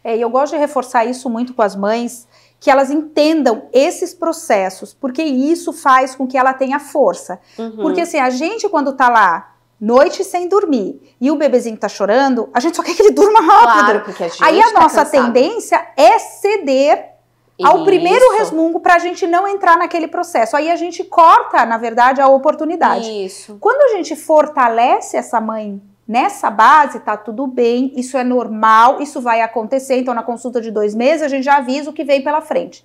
É, 0.02 0.16
e 0.16 0.20
eu 0.20 0.30
gosto 0.30 0.52
de 0.52 0.58
reforçar 0.58 1.04
isso 1.04 1.30
muito 1.30 1.54
com 1.54 1.62
as 1.62 1.76
mães, 1.76 2.26
que 2.60 2.70
elas 2.70 2.90
entendam 2.90 3.68
esses 3.72 4.12
processos, 4.12 4.92
porque 4.92 5.22
isso 5.22 5.72
faz 5.72 6.14
com 6.14 6.26
que 6.26 6.36
ela 6.36 6.52
tenha 6.52 6.80
força. 6.80 7.40
Uhum. 7.56 7.76
Porque 7.76 8.00
assim, 8.00 8.18
a 8.18 8.30
gente 8.30 8.68
quando 8.68 8.92
tá 8.94 9.08
lá 9.08 9.54
noite 9.80 10.24
sem 10.24 10.48
dormir 10.48 11.00
e 11.20 11.30
o 11.30 11.36
bebezinho 11.36 11.76
tá 11.76 11.88
chorando, 11.88 12.48
a 12.52 12.60
gente 12.60 12.76
só 12.76 12.82
quer 12.82 12.94
que 12.94 13.02
ele 13.02 13.12
durma 13.12 13.40
rápido. 13.40 14.02
Claro, 14.02 14.04
a 14.06 14.28
gente 14.28 14.44
Aí 14.44 14.60
a 14.60 14.72
tá 14.72 14.80
nossa 14.80 15.04
cansado. 15.04 15.32
tendência 15.32 15.86
é 15.96 16.18
ceder 16.18 17.18
ao 17.62 17.84
primeiro 17.84 18.24
Isso. 18.24 18.38
resmungo 18.38 18.80
para 18.80 18.94
a 18.94 18.98
gente 18.98 19.26
não 19.26 19.46
entrar 19.46 19.76
naquele 19.76 20.06
processo. 20.06 20.56
Aí 20.56 20.70
a 20.70 20.76
gente 20.76 21.02
corta, 21.04 21.64
na 21.66 21.76
verdade, 21.76 22.20
a 22.20 22.28
oportunidade. 22.28 23.10
Isso. 23.10 23.56
Quando 23.60 23.82
a 23.90 23.96
gente 23.96 24.14
fortalece 24.14 25.16
essa 25.16 25.40
mãe 25.40 25.80
nessa 26.06 26.50
base, 26.50 27.00
tá 27.00 27.16
tudo 27.16 27.46
bem, 27.46 27.92
isso 27.96 28.16
é 28.16 28.24
normal, 28.24 29.00
isso 29.02 29.20
vai 29.20 29.40
acontecer. 29.42 29.98
Então, 29.98 30.14
na 30.14 30.22
consulta 30.22 30.60
de 30.60 30.70
dois 30.70 30.94
meses, 30.94 31.22
a 31.22 31.28
gente 31.28 31.44
já 31.44 31.56
avisa 31.56 31.90
o 31.90 31.92
que 31.92 32.04
vem 32.04 32.22
pela 32.22 32.40
frente. 32.40 32.84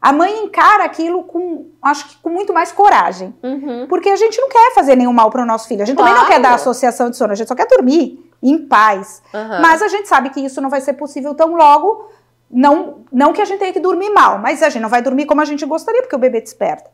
A 0.00 0.12
mãe 0.12 0.44
encara 0.44 0.84
aquilo 0.84 1.24
com, 1.24 1.66
acho 1.82 2.08
que 2.08 2.16
com 2.22 2.30
muito 2.30 2.52
mais 2.54 2.70
coragem. 2.70 3.34
Uhum. 3.42 3.86
Porque 3.88 4.08
a 4.08 4.16
gente 4.16 4.40
não 4.40 4.48
quer 4.48 4.72
fazer 4.74 4.94
nenhum 4.94 5.12
mal 5.12 5.28
para 5.30 5.42
o 5.42 5.46
nosso 5.46 5.66
filho. 5.66 5.82
A 5.82 5.84
gente 5.84 5.96
também 5.96 6.12
não 6.12 6.20
Claro. 6.20 6.34
quer 6.34 6.40
dar 6.40 6.54
associação 6.54 7.10
de 7.10 7.16
sono, 7.16 7.32
a 7.32 7.34
gente 7.36 7.48
só 7.48 7.54
quer 7.54 7.66
dormir 7.66 8.24
em 8.40 8.58
paz. 8.66 9.20
Aham. 9.34 9.60
Mas 9.60 9.82
a 9.82 9.88
gente 9.88 10.08
sabe 10.08 10.30
que 10.30 10.40
isso 10.40 10.60
não 10.60 10.70
vai 10.70 10.80
ser 10.80 10.92
possível 10.92 11.34
tão 11.34 11.56
logo. 11.56 12.08
Não, 12.50 13.00
não 13.12 13.32
que 13.32 13.42
a 13.42 13.44
gente 13.44 13.58
tenha 13.58 13.72
que 13.72 13.80
dormir 13.80 14.08
mal, 14.10 14.38
mas 14.38 14.62
a 14.62 14.68
gente 14.70 14.80
não 14.80 14.88
vai 14.88 15.02
dormir 15.02 15.26
como 15.26 15.40
a 15.40 15.44
gente 15.44 15.66
gostaria, 15.66 16.00
porque 16.00 16.14
o 16.16 16.18
bebê 16.18 16.40
desperta. 16.40 16.88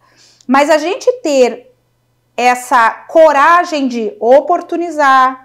Mas 0.48 0.70
a 0.70 0.78
gente 0.78 1.10
ter 1.22 1.70
essa 2.36 2.90
coragem 3.08 3.86
de 3.86 4.16
oportunizar, 4.18 5.43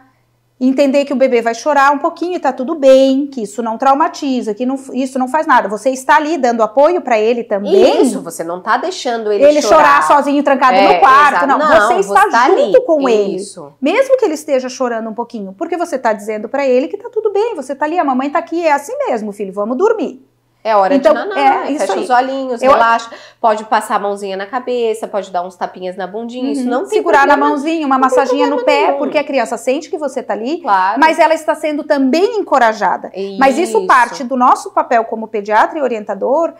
entender 0.59 1.05
que 1.05 1.13
o 1.13 1.15
bebê 1.15 1.41
vai 1.41 1.55
chorar 1.55 1.91
um 1.91 1.99
pouquinho 1.99 2.35
e 2.35 2.39
tá 2.39 2.51
tudo 2.51 2.75
bem, 2.75 3.25
que 3.27 3.43
isso 3.43 3.63
não 3.63 3.77
traumatiza, 3.77 4.53
que 4.53 4.65
não, 4.65 4.75
isso 4.93 5.17
não 5.17 5.27
faz 5.27 5.47
nada. 5.47 5.69
Você 5.69 5.89
está 5.89 6.17
ali 6.17 6.37
dando 6.37 6.61
apoio 6.61 7.01
para 7.01 7.17
ele 7.17 7.43
também. 7.43 8.01
Isso, 8.01 8.21
você 8.21 8.43
não 8.43 8.59
tá 8.61 8.75
deixando 8.77 9.31
ele, 9.31 9.43
Ele 9.43 9.61
chorar, 9.61 10.03
sozinho, 10.03 10.43
trancado 10.43 10.75
É, 10.75 10.93
no 10.95 10.99
quarto. 10.99 11.45
exato. 11.45 11.47
Não, 11.47 11.59
você 11.59 11.93
está 11.95 12.29
tá 12.29 12.47
junto 12.47 12.61
ali. 12.61 12.85
com 12.85 13.07
ele. 13.07 13.35
Isso. 13.37 13.71
Mesmo 13.81 14.17
que 14.17 14.25
ele 14.25 14.33
esteja 14.33 14.67
chorando 14.67 15.09
um 15.09 15.13
pouquinho, 15.13 15.53
porque 15.57 15.77
você 15.77 15.95
está 15.95 16.11
dizendo 16.11 16.49
para 16.49 16.67
ele 16.67 16.87
que 16.87 16.97
tá 16.97 17.09
tudo 17.09 17.31
bem, 17.31 17.55
você 17.55 17.73
tá 17.73 17.85
ali, 17.85 17.97
a 17.97 18.03
mamãe 18.03 18.29
tá 18.29 18.39
aqui, 18.39 18.65
é 18.65 18.71
assim 18.73 18.93
mesmo, 19.07 19.31
filho, 19.31 19.53
vamos 19.53 19.77
dormir. 19.77 20.25
É 20.61 20.75
hora 20.75 20.93
Então, 20.93 21.13
de 21.13 21.19
nanar, 21.19 21.67
é, 21.67 21.71
isso 21.71 21.87
fecha 21.87 21.99
os 21.99 22.09
olhinhos, 22.09 22.61
Eu- 22.61 22.71
relaxa. 22.73 23.09
Pode 23.39 23.63
passar 23.63 23.95
a 23.95 23.99
mãozinha 23.99 24.35
na 24.35 24.45
cabeça, 24.45 25.07
pode 25.07 25.31
dar 25.31 25.41
uns 25.41 25.55
tapinhas 25.55 25.95
na 25.95 26.05
bundinha, 26.05 26.51
isso 26.51 26.63
Uhum. 26.63 26.69
não 26.69 26.79
tem 26.81 26.89
segurar 26.97 27.19
na 27.25 27.33
problema. 27.33 27.47
mãozinha, 27.47 27.85
uma 27.87 27.95
não 27.95 28.01
massaginha 28.01 28.47
no 28.47 28.63
pé, 28.65 28.87
nenhum. 28.87 28.97
porque 28.97 29.17
a 29.17 29.23
criança 29.23 29.55
sente 29.57 29.89
que 29.89 29.97
você 29.97 30.21
tá 30.21 30.33
ali, 30.33 30.57
Claro. 30.61 30.99
mas 30.99 31.17
ela 31.17 31.33
está 31.33 31.55
sendo 31.55 31.83
também 31.85 32.39
encorajada. 32.39 33.09
Mas 33.39 33.57
isso 33.57 33.87
parte 33.87 34.23
do 34.25 34.35
nosso 34.35 34.71
papel 34.71 35.05
como 35.05 35.29
pediatra 35.29 35.79
e 35.79 35.81
orientador, 35.81 36.53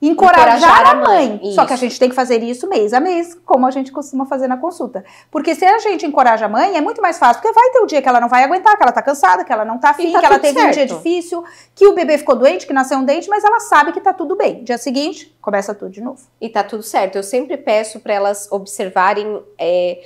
encorajar, 0.00 0.56
Encorajar 0.56 0.86
a 0.86 0.90
a 0.90 0.94
mãe. 0.94 1.40
mãe, 1.42 1.52
Só 1.52 1.66
que 1.66 1.72
a 1.72 1.76
gente 1.76 1.98
tem 1.98 2.08
que 2.08 2.14
fazer 2.14 2.42
isso 2.42 2.68
mês 2.68 2.92
a 2.92 3.00
mês, 3.00 3.34
como 3.44 3.66
a 3.66 3.70
gente 3.70 3.92
costuma 3.92 4.24
fazer 4.26 4.48
na 4.48 4.56
consulta. 4.56 5.04
Porque 5.30 5.54
se 5.54 5.64
a 5.64 5.78
gente 5.78 6.06
encoraja 6.06 6.46
a 6.46 6.48
mãe, 6.48 6.76
é 6.76 6.80
muito 6.80 7.02
mais 7.02 7.18
fácil, 7.18 7.42
porque 7.42 7.54
vai 7.54 7.70
ter 7.70 7.80
o 7.80 7.86
dia 7.86 8.00
que 8.00 8.08
ela 8.08 8.20
não 8.20 8.28
vai 8.28 8.44
aguentar, 8.44 8.76
que 8.76 8.82
ela 8.82 8.92
tá 8.92 9.02
cansada, 9.02 9.44
que 9.44 9.52
ela 9.52 9.64
não 9.64 9.78
tá 9.78 9.90
afim, 9.90 10.12
tá 10.12 10.20
que 10.20 10.26
ela 10.26 10.38
teve 10.38 10.58
um 10.58 10.70
dia 10.70 10.86
certo. 10.86 10.96
difícil, 10.96 11.44
que 11.74 11.86
o 11.86 11.94
bebê 11.94 12.16
ficou 12.16 12.36
doente, 12.36 12.66
que 12.66 12.72
nasceu 12.72 12.98
um 12.98 13.04
dente, 13.04 13.28
mas 13.28 13.44
ela 13.44 13.60
sabe 13.60 13.92
que 13.92 14.00
tá 14.00 14.12
tudo 14.12 14.36
bem. 14.36 14.64
Dia 14.64 14.78
seguinte, 14.78 15.36
começa 15.40 15.74
tudo 15.74 15.90
de 15.90 16.00
novo. 16.00 16.20
E 16.40 16.48
tá 16.48 16.64
tudo 16.64 16.82
certo. 16.82 17.16
Eu 17.16 17.22
sempre 17.22 17.56
peço 17.56 18.00
para 18.00 18.14
elas 18.14 18.50
observarem 18.50 19.42
é, 19.58 20.00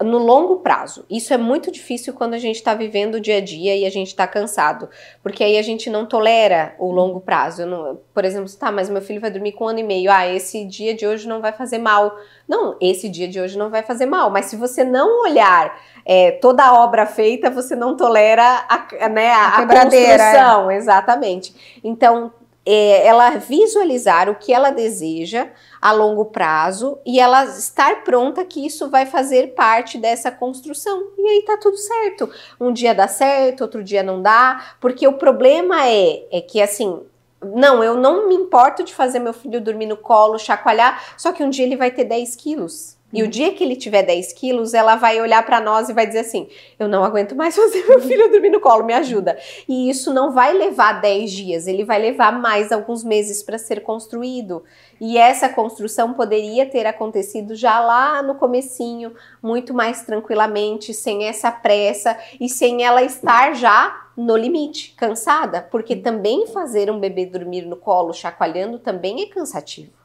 no 0.00 0.18
longo 0.18 0.56
prazo. 0.56 1.04
Isso 1.10 1.34
é 1.34 1.36
muito 1.36 1.72
difícil 1.72 2.14
quando 2.14 2.34
a 2.34 2.38
gente 2.38 2.56
está 2.56 2.72
vivendo 2.72 3.16
o 3.16 3.20
dia 3.20 3.38
a 3.38 3.40
dia 3.40 3.76
e 3.76 3.84
a 3.84 3.90
gente 3.90 4.08
está 4.08 4.26
cansado, 4.26 4.88
porque 5.22 5.42
aí 5.42 5.58
a 5.58 5.62
gente 5.62 5.90
não 5.90 6.06
tolera 6.06 6.74
o 6.78 6.92
longo 6.92 7.20
prazo. 7.20 7.66
Não, 7.66 7.98
por 8.14 8.24
exemplo, 8.24 8.48
tá, 8.52 8.70
mas 8.70 8.88
meu 8.88 9.02
filho 9.02 9.20
vai 9.20 9.30
dormir 9.30 9.52
com 9.52 9.64
um 9.64 9.68
ano 9.68 9.80
e 9.80 9.82
meio. 9.82 10.10
Ah, 10.10 10.26
esse 10.26 10.64
dia 10.64 10.94
de 10.94 11.06
hoje 11.06 11.26
não 11.26 11.40
vai 11.40 11.52
fazer 11.52 11.78
mal. 11.78 12.16
Não, 12.46 12.76
esse 12.80 13.08
dia 13.08 13.26
de 13.26 13.40
hoje 13.40 13.58
não 13.58 13.70
vai 13.70 13.82
fazer 13.82 14.06
mal. 14.06 14.30
Mas 14.30 14.46
se 14.46 14.56
você 14.56 14.84
não 14.84 15.22
olhar 15.22 15.76
é, 16.04 16.30
toda 16.32 16.64
a 16.64 16.80
obra 16.80 17.04
feita, 17.04 17.50
você 17.50 17.74
não 17.74 17.96
tolera 17.96 18.66
a, 18.68 19.08
né, 19.08 19.30
a, 19.30 19.48
a, 19.48 19.58
a 19.58 19.62
é. 19.62 19.66
construção. 19.66 20.70
É. 20.70 20.76
Exatamente. 20.76 21.80
Então, 21.82 22.32
é, 22.70 23.06
ela 23.06 23.30
visualizar 23.30 24.28
o 24.28 24.34
que 24.34 24.52
ela 24.52 24.68
deseja 24.68 25.48
a 25.80 25.90
longo 25.90 26.26
prazo 26.26 26.98
e 27.06 27.18
ela 27.18 27.46
estar 27.46 28.04
pronta 28.04 28.44
que 28.44 28.66
isso 28.66 28.90
vai 28.90 29.06
fazer 29.06 29.54
parte 29.54 29.96
dessa 29.96 30.30
construção. 30.30 31.12
E 31.16 31.26
aí 31.26 31.42
tá 31.46 31.56
tudo 31.56 31.78
certo. 31.78 32.30
Um 32.60 32.70
dia 32.70 32.94
dá 32.94 33.08
certo, 33.08 33.62
outro 33.62 33.82
dia 33.82 34.02
não 34.02 34.20
dá, 34.20 34.74
porque 34.82 35.08
o 35.08 35.14
problema 35.14 35.86
é, 35.86 36.26
é 36.30 36.40
que 36.42 36.60
assim. 36.60 37.00
Não, 37.40 37.84
eu 37.84 37.94
não 37.94 38.28
me 38.28 38.34
importo 38.34 38.82
de 38.82 38.92
fazer 38.92 39.20
meu 39.20 39.32
filho 39.32 39.60
dormir 39.60 39.86
no 39.86 39.96
colo, 39.96 40.40
chacoalhar, 40.40 41.00
só 41.16 41.30
que 41.30 41.42
um 41.42 41.48
dia 41.48 41.64
ele 41.64 41.76
vai 41.76 41.90
ter 41.90 42.04
10 42.04 42.34
quilos. 42.34 42.97
E 43.12 43.22
o 43.22 43.24
uhum. 43.24 43.30
dia 43.30 43.54
que 43.54 43.64
ele 43.64 43.74
tiver 43.74 44.02
10 44.02 44.34
quilos, 44.34 44.74
ela 44.74 44.96
vai 44.96 45.20
olhar 45.20 45.44
para 45.44 45.60
nós 45.60 45.88
e 45.88 45.94
vai 45.94 46.06
dizer 46.06 46.20
assim: 46.20 46.48
Eu 46.78 46.88
não 46.88 47.02
aguento 47.02 47.34
mais 47.34 47.56
fazer 47.56 47.84
meu 47.86 48.00
filho 48.00 48.30
dormir 48.30 48.50
no 48.50 48.60
colo, 48.60 48.84
me 48.84 48.92
ajuda. 48.92 49.38
E 49.66 49.88
isso 49.88 50.12
não 50.12 50.30
vai 50.30 50.52
levar 50.52 51.00
10 51.00 51.30
dias, 51.30 51.66
ele 51.66 51.84
vai 51.84 51.98
levar 51.98 52.32
mais 52.32 52.70
alguns 52.70 53.02
meses 53.02 53.42
para 53.42 53.56
ser 53.56 53.82
construído. 53.82 54.62
E 55.00 55.16
essa 55.16 55.48
construção 55.48 56.12
poderia 56.12 56.66
ter 56.66 56.86
acontecido 56.86 57.54
já 57.54 57.80
lá 57.80 58.22
no 58.22 58.34
comecinho, 58.34 59.14
muito 59.42 59.72
mais 59.72 60.02
tranquilamente, 60.02 60.92
sem 60.92 61.24
essa 61.24 61.50
pressa 61.50 62.18
e 62.38 62.48
sem 62.48 62.84
ela 62.84 63.02
estar 63.02 63.54
já 63.54 64.08
no 64.16 64.36
limite, 64.36 64.94
cansada, 64.96 65.62
porque 65.62 65.94
também 65.94 66.48
fazer 66.48 66.90
um 66.90 66.98
bebê 66.98 67.24
dormir 67.24 67.62
no 67.62 67.76
colo 67.76 68.12
chacoalhando 68.12 68.78
também 68.78 69.22
é 69.22 69.26
cansativo. 69.26 69.97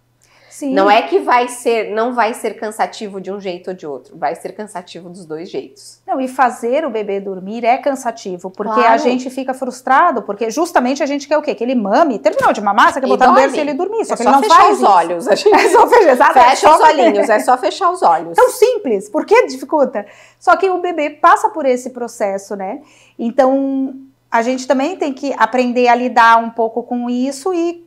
Sim. 0.63 0.73
Não 0.73 0.89
é 0.89 1.01
que 1.01 1.19
vai 1.19 1.49
ser, 1.49 1.93
não 1.93 2.13
vai 2.13 2.33
ser 2.33 2.53
cansativo 2.53 3.19
de 3.19 3.29
um 3.29 3.37
jeito 3.37 3.71
ou 3.71 3.73
de 3.73 3.85
outro, 3.85 4.17
vai 4.17 4.33
ser 4.33 4.53
cansativo 4.53 5.09
dos 5.09 5.25
dois 5.25 5.49
jeitos. 5.49 5.99
Não, 6.07 6.21
e 6.21 6.27
fazer 6.29 6.85
o 6.85 6.89
bebê 6.89 7.19
dormir 7.19 7.65
é 7.65 7.77
cansativo, 7.77 8.49
porque 8.49 8.73
claro. 8.73 8.93
a 8.93 8.97
gente 8.97 9.29
fica 9.29 9.53
frustrado, 9.53 10.21
porque 10.21 10.49
justamente 10.49 11.03
a 11.03 11.05
gente 11.05 11.27
quer 11.27 11.37
o 11.37 11.41
quê? 11.41 11.53
Que 11.53 11.65
ele 11.65 11.75
mame, 11.75 12.17
terminou 12.17 12.53
de 12.53 12.61
mamar, 12.61 12.93
você 12.93 13.01
quer 13.01 13.07
botar 13.07 13.27
no 13.27 13.33
berço 13.33 13.57
e 13.57 13.59
ele 13.59 13.73
dormir, 13.73 14.05
só 14.05 14.13
é 14.13 14.17
que 14.17 14.23
só 14.23 14.29
ele 14.29 14.35
não 14.37 14.41
fechar 14.41 14.55
faz 14.55 14.71
os 14.71 14.77
isso. 14.77 14.89
olhos. 14.89 15.27
A 15.27 15.35
gente... 15.35 15.53
É 15.63 15.69
só 15.69 15.87
fechar, 15.87 16.11
exato, 16.11 16.33
fecha 16.33 16.67
é 16.67 16.71
os 16.71 16.79
olhinhos, 16.79 17.29
é 17.29 17.39
só 17.39 17.57
fechar 17.57 17.91
os 17.91 18.01
olhos. 18.01 18.35
Tão 18.35 18.49
simples, 18.49 19.09
por 19.09 19.25
que 19.25 19.45
dificulta? 19.47 20.05
Só 20.39 20.55
que 20.55 20.69
o 20.69 20.79
bebê 20.79 21.09
passa 21.09 21.49
por 21.49 21.65
esse 21.65 21.89
processo, 21.89 22.55
né? 22.55 22.81
Então, 23.19 23.95
a 24.31 24.41
gente 24.41 24.65
também 24.65 24.95
tem 24.95 25.13
que 25.13 25.33
aprender 25.37 25.89
a 25.89 25.95
lidar 25.95 26.37
um 26.37 26.49
pouco 26.49 26.83
com 26.83 27.09
isso 27.09 27.53
e 27.53 27.83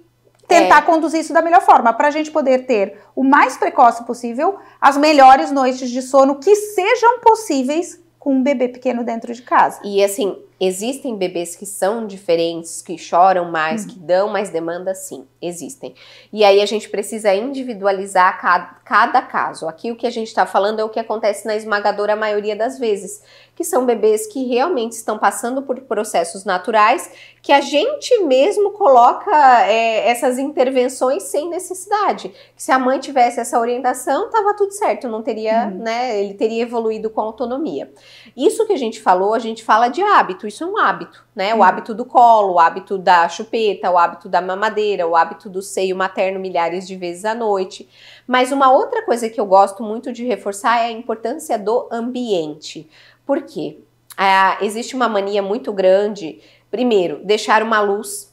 tentar 0.46 0.78
é. 0.78 0.82
conduzir 0.82 1.20
isso 1.20 1.32
da 1.32 1.42
melhor 1.42 1.62
forma, 1.62 1.92
para 1.92 2.08
a 2.08 2.10
gente 2.10 2.30
poder 2.30 2.66
ter 2.66 2.98
o 3.14 3.24
mais 3.24 3.56
precoce 3.56 4.04
possível 4.04 4.58
as 4.80 4.96
melhores 4.96 5.50
noites 5.50 5.90
de 5.90 6.02
sono 6.02 6.36
que 6.36 6.54
sejam 6.54 7.20
possíveis 7.20 8.00
com 8.18 8.34
um 8.34 8.42
bebê 8.42 8.68
pequeno 8.68 9.04
dentro 9.04 9.32
de 9.32 9.42
casa. 9.42 9.80
E 9.84 10.02
assim, 10.02 10.36
existem 10.60 11.16
bebês 11.16 11.54
que 11.54 11.66
são 11.66 12.06
diferentes, 12.06 12.80
que 12.80 12.96
choram 12.96 13.50
mais, 13.50 13.84
hum. 13.84 13.88
que 13.88 13.98
dão 13.98 14.28
mais 14.28 14.50
demanda, 14.50 14.94
sim, 14.94 15.26
existem. 15.40 15.94
E 16.32 16.44
aí 16.44 16.60
a 16.60 16.66
gente 16.66 16.88
precisa 16.88 17.34
individualizar 17.34 18.40
cada, 18.40 18.76
cada 18.84 19.22
caso. 19.22 19.68
Aqui 19.68 19.92
o 19.92 19.96
que 19.96 20.06
a 20.06 20.10
gente 20.10 20.28
está 20.28 20.46
falando 20.46 20.80
é 20.80 20.84
o 20.84 20.88
que 20.88 21.00
acontece 21.00 21.46
na 21.46 21.56
esmagadora 21.56 22.16
maioria 22.16 22.56
das 22.56 22.78
vezes 22.78 23.22
que 23.56 23.64
são 23.64 23.86
bebês 23.86 24.26
que 24.26 24.44
realmente 24.44 24.92
estão 24.92 25.18
passando 25.18 25.62
por 25.62 25.80
processos 25.80 26.44
naturais, 26.44 27.10
que 27.40 27.50
a 27.50 27.62
gente 27.62 28.22
mesmo 28.24 28.72
coloca 28.72 29.32
é, 29.66 30.10
essas 30.10 30.38
intervenções 30.38 31.22
sem 31.22 31.48
necessidade. 31.48 32.28
Que 32.54 32.62
se 32.62 32.70
a 32.70 32.78
mãe 32.78 32.98
tivesse 32.98 33.40
essa 33.40 33.58
orientação, 33.58 34.28
tava 34.28 34.52
tudo 34.52 34.72
certo, 34.72 35.08
não 35.08 35.22
teria, 35.22 35.68
uhum. 35.68 35.78
né? 35.78 36.22
Ele 36.22 36.34
teria 36.34 36.64
evoluído 36.64 37.08
com 37.08 37.22
autonomia. 37.22 37.90
Isso 38.36 38.66
que 38.66 38.74
a 38.74 38.78
gente 38.78 39.00
falou, 39.00 39.32
a 39.32 39.38
gente 39.38 39.64
fala 39.64 39.88
de 39.88 40.02
hábito, 40.02 40.45
isso 40.46 40.64
é 40.64 40.66
um 40.66 40.78
hábito, 40.78 41.24
né? 41.34 41.52
O 41.54 41.58
uhum. 41.58 41.62
hábito 41.62 41.94
do 41.94 42.04
colo, 42.04 42.54
o 42.54 42.58
hábito 42.58 42.96
da 42.98 43.28
chupeta, 43.28 43.90
o 43.90 43.98
hábito 43.98 44.28
da 44.28 44.40
mamadeira, 44.40 45.06
o 45.06 45.16
hábito 45.16 45.48
do 45.48 45.62
seio 45.62 45.96
materno 45.96 46.40
milhares 46.40 46.86
de 46.86 46.96
vezes 46.96 47.24
à 47.24 47.34
noite. 47.34 47.88
Mas 48.26 48.52
uma 48.52 48.70
outra 48.70 49.04
coisa 49.04 49.28
que 49.28 49.40
eu 49.40 49.46
gosto 49.46 49.82
muito 49.82 50.12
de 50.12 50.24
reforçar 50.24 50.78
é 50.78 50.86
a 50.86 50.92
importância 50.92 51.58
do 51.58 51.88
ambiente. 51.90 52.88
Por 53.24 53.42
quê? 53.42 53.78
Ah, 54.16 54.56
existe 54.62 54.96
uma 54.96 55.08
mania 55.08 55.42
muito 55.42 55.72
grande, 55.72 56.40
primeiro, 56.70 57.20
deixar 57.24 57.62
uma 57.62 57.80
luz 57.80 58.32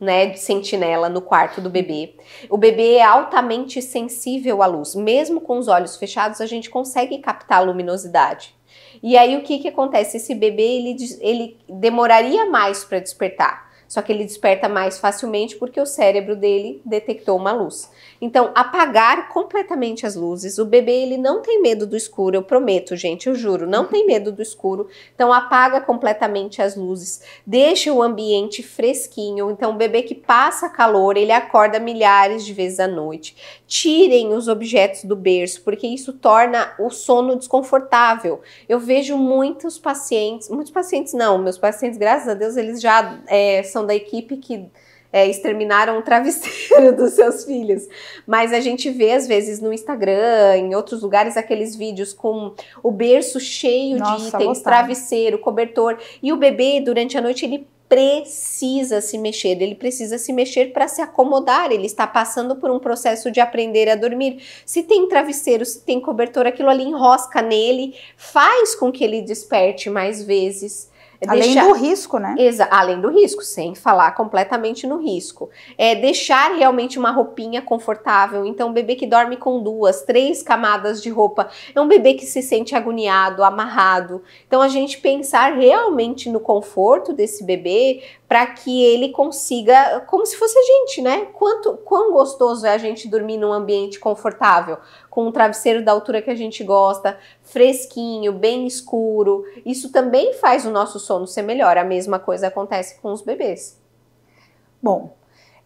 né, 0.00 0.26
de 0.26 0.38
sentinela 0.38 1.08
no 1.08 1.20
quarto 1.20 1.60
do 1.60 1.70
bebê. 1.70 2.14
O 2.50 2.56
bebê 2.56 2.94
é 2.94 3.04
altamente 3.04 3.80
sensível 3.80 4.62
à 4.62 4.66
luz. 4.66 4.94
Mesmo 4.94 5.40
com 5.40 5.58
os 5.58 5.68
olhos 5.68 5.96
fechados, 5.96 6.40
a 6.40 6.46
gente 6.46 6.70
consegue 6.70 7.18
captar 7.18 7.58
a 7.58 7.62
luminosidade. 7.62 8.55
E 9.02 9.16
aí 9.16 9.36
o 9.36 9.42
que, 9.42 9.58
que 9.58 9.68
acontece? 9.68 10.16
Esse 10.16 10.34
bebê 10.34 10.62
ele, 10.62 10.96
ele 11.20 11.56
demoraria 11.68 12.46
mais 12.46 12.84
para 12.84 12.98
despertar. 12.98 13.65
Só 13.88 14.02
que 14.02 14.12
ele 14.12 14.24
desperta 14.24 14.68
mais 14.68 14.98
facilmente 14.98 15.56
porque 15.56 15.80
o 15.80 15.86
cérebro 15.86 16.34
dele 16.34 16.80
detectou 16.84 17.36
uma 17.36 17.52
luz. 17.52 17.90
Então, 18.20 18.50
apagar 18.54 19.28
completamente 19.28 20.06
as 20.06 20.16
luzes. 20.16 20.58
O 20.58 20.64
bebê 20.64 21.02
ele 21.02 21.16
não 21.16 21.42
tem 21.42 21.60
medo 21.60 21.86
do 21.86 21.96
escuro, 21.96 22.36
eu 22.36 22.42
prometo, 22.42 22.96
gente, 22.96 23.26
eu 23.26 23.34
juro, 23.34 23.66
não 23.66 23.84
tem 23.84 24.06
medo 24.06 24.32
do 24.32 24.42
escuro. 24.42 24.88
Então, 25.14 25.32
apaga 25.32 25.80
completamente 25.80 26.60
as 26.62 26.76
luzes. 26.76 27.22
Deixa 27.46 27.92
o 27.92 28.02
ambiente 28.02 28.62
fresquinho. 28.62 29.50
Então, 29.50 29.72
o 29.72 29.76
bebê 29.76 30.02
que 30.02 30.14
passa 30.14 30.68
calor, 30.68 31.16
ele 31.16 31.32
acorda 31.32 31.78
milhares 31.78 32.44
de 32.44 32.52
vezes 32.52 32.80
à 32.80 32.88
noite. 32.88 33.36
Tirem 33.66 34.32
os 34.32 34.48
objetos 34.48 35.04
do 35.04 35.14
berço, 35.14 35.62
porque 35.62 35.86
isso 35.86 36.12
torna 36.12 36.74
o 36.78 36.90
sono 36.90 37.36
desconfortável. 37.36 38.40
Eu 38.68 38.78
vejo 38.78 39.16
muitos 39.16 39.78
pacientes, 39.78 40.48
muitos 40.48 40.72
pacientes 40.72 41.12
não, 41.12 41.38
meus 41.38 41.58
pacientes, 41.58 41.98
graças 41.98 42.28
a 42.28 42.34
Deus, 42.34 42.56
eles 42.56 42.80
já 42.80 43.18
é, 43.26 43.62
são 43.76 43.84
da 43.84 43.94
equipe 43.94 44.38
que 44.38 44.70
é, 45.12 45.28
exterminaram 45.28 45.98
o 45.98 46.02
travesseiro 46.02 46.92
dos 46.96 47.12
seus 47.12 47.44
filhos. 47.44 47.86
Mas 48.26 48.54
a 48.54 48.60
gente 48.60 48.88
vê, 48.88 49.12
às 49.12 49.26
vezes, 49.26 49.60
no 49.60 49.70
Instagram, 49.72 50.56
em 50.56 50.74
outros 50.74 51.02
lugares, 51.02 51.36
aqueles 51.36 51.76
vídeos 51.76 52.14
com 52.14 52.54
o 52.82 52.90
berço 52.90 53.38
cheio 53.38 53.98
Nossa, 53.98 54.38
de 54.38 54.44
itens, 54.44 54.62
travesseiro, 54.62 55.38
cobertor. 55.38 55.98
E 56.22 56.32
o 56.32 56.36
bebê, 56.36 56.80
durante 56.80 57.18
a 57.18 57.20
noite, 57.20 57.44
ele 57.44 57.68
precisa 57.86 59.00
se 59.00 59.16
mexer, 59.16 59.60
ele 59.62 59.74
precisa 59.74 60.18
se 60.18 60.32
mexer 60.32 60.72
para 60.72 60.88
se 60.88 61.00
acomodar, 61.00 61.70
ele 61.70 61.86
está 61.86 62.04
passando 62.04 62.56
por 62.56 62.68
um 62.68 62.80
processo 62.80 63.30
de 63.30 63.40
aprender 63.40 63.88
a 63.88 63.94
dormir. 63.94 64.42
Se 64.64 64.82
tem 64.82 65.06
travesseiro, 65.06 65.64
se 65.64 65.82
tem 65.82 66.00
cobertor, 66.00 66.46
aquilo 66.46 66.68
ali 66.68 66.82
enrosca 66.82 67.40
nele, 67.40 67.94
faz 68.16 68.74
com 68.74 68.90
que 68.90 69.04
ele 69.04 69.22
desperte 69.22 69.88
mais 69.88 70.22
vezes. 70.22 70.90
É 71.20 71.28
além 71.28 71.54
deixar, 71.54 71.66
do 71.66 71.72
risco, 71.74 72.18
né? 72.18 72.34
Exa, 72.38 72.68
além 72.70 73.00
do 73.00 73.10
risco, 73.10 73.42
sem 73.42 73.74
falar 73.74 74.12
completamente 74.12 74.86
no 74.86 74.98
risco. 74.98 75.50
É 75.78 75.94
deixar 75.94 76.54
realmente 76.54 76.98
uma 76.98 77.10
roupinha 77.10 77.62
confortável. 77.62 78.44
Então, 78.44 78.68
um 78.68 78.72
bebê 78.72 78.94
que 78.94 79.06
dorme 79.06 79.36
com 79.36 79.62
duas, 79.62 80.02
três 80.02 80.42
camadas 80.42 81.02
de 81.02 81.10
roupa 81.10 81.48
é 81.74 81.80
um 81.80 81.88
bebê 81.88 82.14
que 82.14 82.26
se 82.26 82.42
sente 82.42 82.74
agoniado, 82.74 83.42
amarrado. 83.42 84.22
Então, 84.46 84.60
a 84.60 84.68
gente 84.68 84.98
pensar 84.98 85.54
realmente 85.54 86.28
no 86.28 86.40
conforto 86.40 87.12
desse 87.12 87.44
bebê 87.44 88.02
para 88.28 88.44
que 88.46 88.84
ele 88.84 89.10
consiga, 89.10 90.00
como 90.06 90.26
se 90.26 90.36
fosse 90.36 90.58
a 90.58 90.62
gente, 90.62 91.00
né? 91.00 91.28
Quanto, 91.32 91.76
quão 91.84 92.12
gostoso 92.12 92.66
é 92.66 92.74
a 92.74 92.78
gente 92.78 93.08
dormir 93.08 93.36
num 93.36 93.52
ambiente 93.52 94.00
confortável, 94.00 94.78
com 95.16 95.28
um 95.28 95.32
travesseiro 95.32 95.82
da 95.82 95.92
altura 95.92 96.20
que 96.20 96.28
a 96.28 96.34
gente 96.34 96.62
gosta, 96.62 97.18
fresquinho, 97.42 98.34
bem 98.34 98.66
escuro. 98.66 99.46
Isso 99.64 99.90
também 99.90 100.34
faz 100.34 100.66
o 100.66 100.70
nosso 100.70 101.00
sono 101.00 101.26
ser 101.26 101.40
melhor. 101.40 101.78
A 101.78 101.84
mesma 101.84 102.18
coisa 102.18 102.48
acontece 102.48 103.00
com 103.00 103.10
os 103.10 103.22
bebês. 103.22 103.80
Bom, 104.82 105.16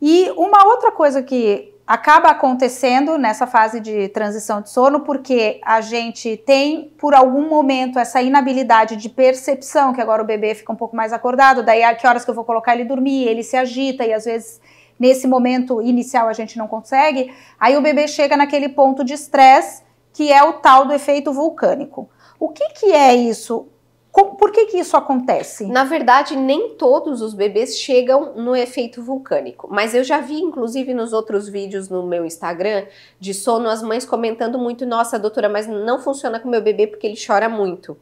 e 0.01 0.31
uma 0.37 0.65
outra 0.69 0.93
coisa 0.93 1.21
que 1.21 1.75
acaba 1.85 2.29
acontecendo 2.29 3.19
nessa 3.19 3.45
fase 3.45 3.81
de 3.81 4.07
transição 4.11 4.63
de 4.63 4.71
sono 4.71 5.01
porque 5.01 5.61
a 5.65 5.81
gente 5.81 6.37
tem 6.37 6.95
por 6.97 7.13
algum 7.13 7.49
momento 7.49 7.99
essa 7.99 8.23
inabilidade 8.23 8.95
de 8.95 9.09
percepção 9.09 9.93
que 9.93 10.01
agora 10.01 10.23
o 10.23 10.25
bebê 10.27 10.55
fica 10.55 10.73
um 10.73 10.77
pouco 10.77 10.95
mais 10.95 11.13
acordado, 11.13 11.65
daí 11.65 11.83
a 11.83 11.93
que 11.93 12.07
horas 12.07 12.25
que 12.25 12.31
eu 12.31 12.37
vou 12.37 12.45
colocar 12.45 12.75
ele 12.75 12.85
dormir, 12.85 13.27
ele 13.27 13.43
se 13.43 13.57
agita 13.57 14.07
e 14.07 14.13
às 14.13 14.27
vezes 14.27 14.61
nesse 15.01 15.27
momento 15.27 15.81
inicial 15.81 16.29
a 16.29 16.33
gente 16.35 16.59
não 16.59 16.69
consegue, 16.69 17.35
aí 17.59 17.77
o 17.77 17.81
bebê 17.81 18.07
chega 18.07 18.37
naquele 18.37 18.69
ponto 18.69 19.03
de 19.03 19.15
estresse 19.15 19.83
que 20.13 20.31
é 20.31 20.43
o 20.43 20.55
tal 20.55 20.87
do 20.87 20.93
efeito 20.93 21.33
vulcânico. 21.33 22.11
O 22.39 22.51
que 22.51 22.69
que 22.71 22.93
é 22.93 23.15
isso? 23.15 23.69
Por 24.13 24.51
que, 24.51 24.67
que 24.67 24.79
isso 24.79 24.97
acontece? 24.97 25.67
Na 25.67 25.85
verdade, 25.85 26.35
nem 26.37 26.71
todos 26.71 27.23
os 27.23 27.33
bebês 27.33 27.79
chegam 27.79 28.35
no 28.35 28.57
efeito 28.57 29.01
vulcânico, 29.01 29.69
mas 29.71 29.95
eu 29.95 30.03
já 30.03 30.21
vi, 30.21 30.41
inclusive, 30.41 30.93
nos 30.93 31.13
outros 31.13 31.49
vídeos 31.49 31.89
no 31.89 32.05
meu 32.05 32.25
Instagram 32.25 32.87
de 33.21 33.33
sono, 33.33 33.69
as 33.69 33.83
mães 33.83 34.05
comentando 34.05 34.59
muito: 34.59 34.85
nossa, 34.85 35.17
doutora, 35.17 35.49
mas 35.49 35.69
não 35.69 36.01
funciona 36.01 36.41
com 36.41 36.49
meu 36.49 36.61
bebê 36.61 36.89
porque 36.89 37.07
ele 37.07 37.17
chora 37.25 37.49
muito. 37.49 37.97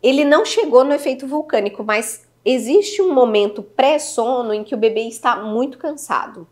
Ele 0.00 0.24
não 0.24 0.44
chegou 0.44 0.84
no 0.84 0.94
efeito 0.94 1.26
vulcânico, 1.26 1.82
mas 1.82 2.24
existe 2.44 3.00
um 3.00 3.12
momento 3.12 3.62
pré-sono 3.62 4.52
em 4.52 4.64
que 4.64 4.74
o 4.74 4.78
bebê 4.78 5.02
está 5.02 5.36
muito 5.36 5.78
cansado. 5.78 6.46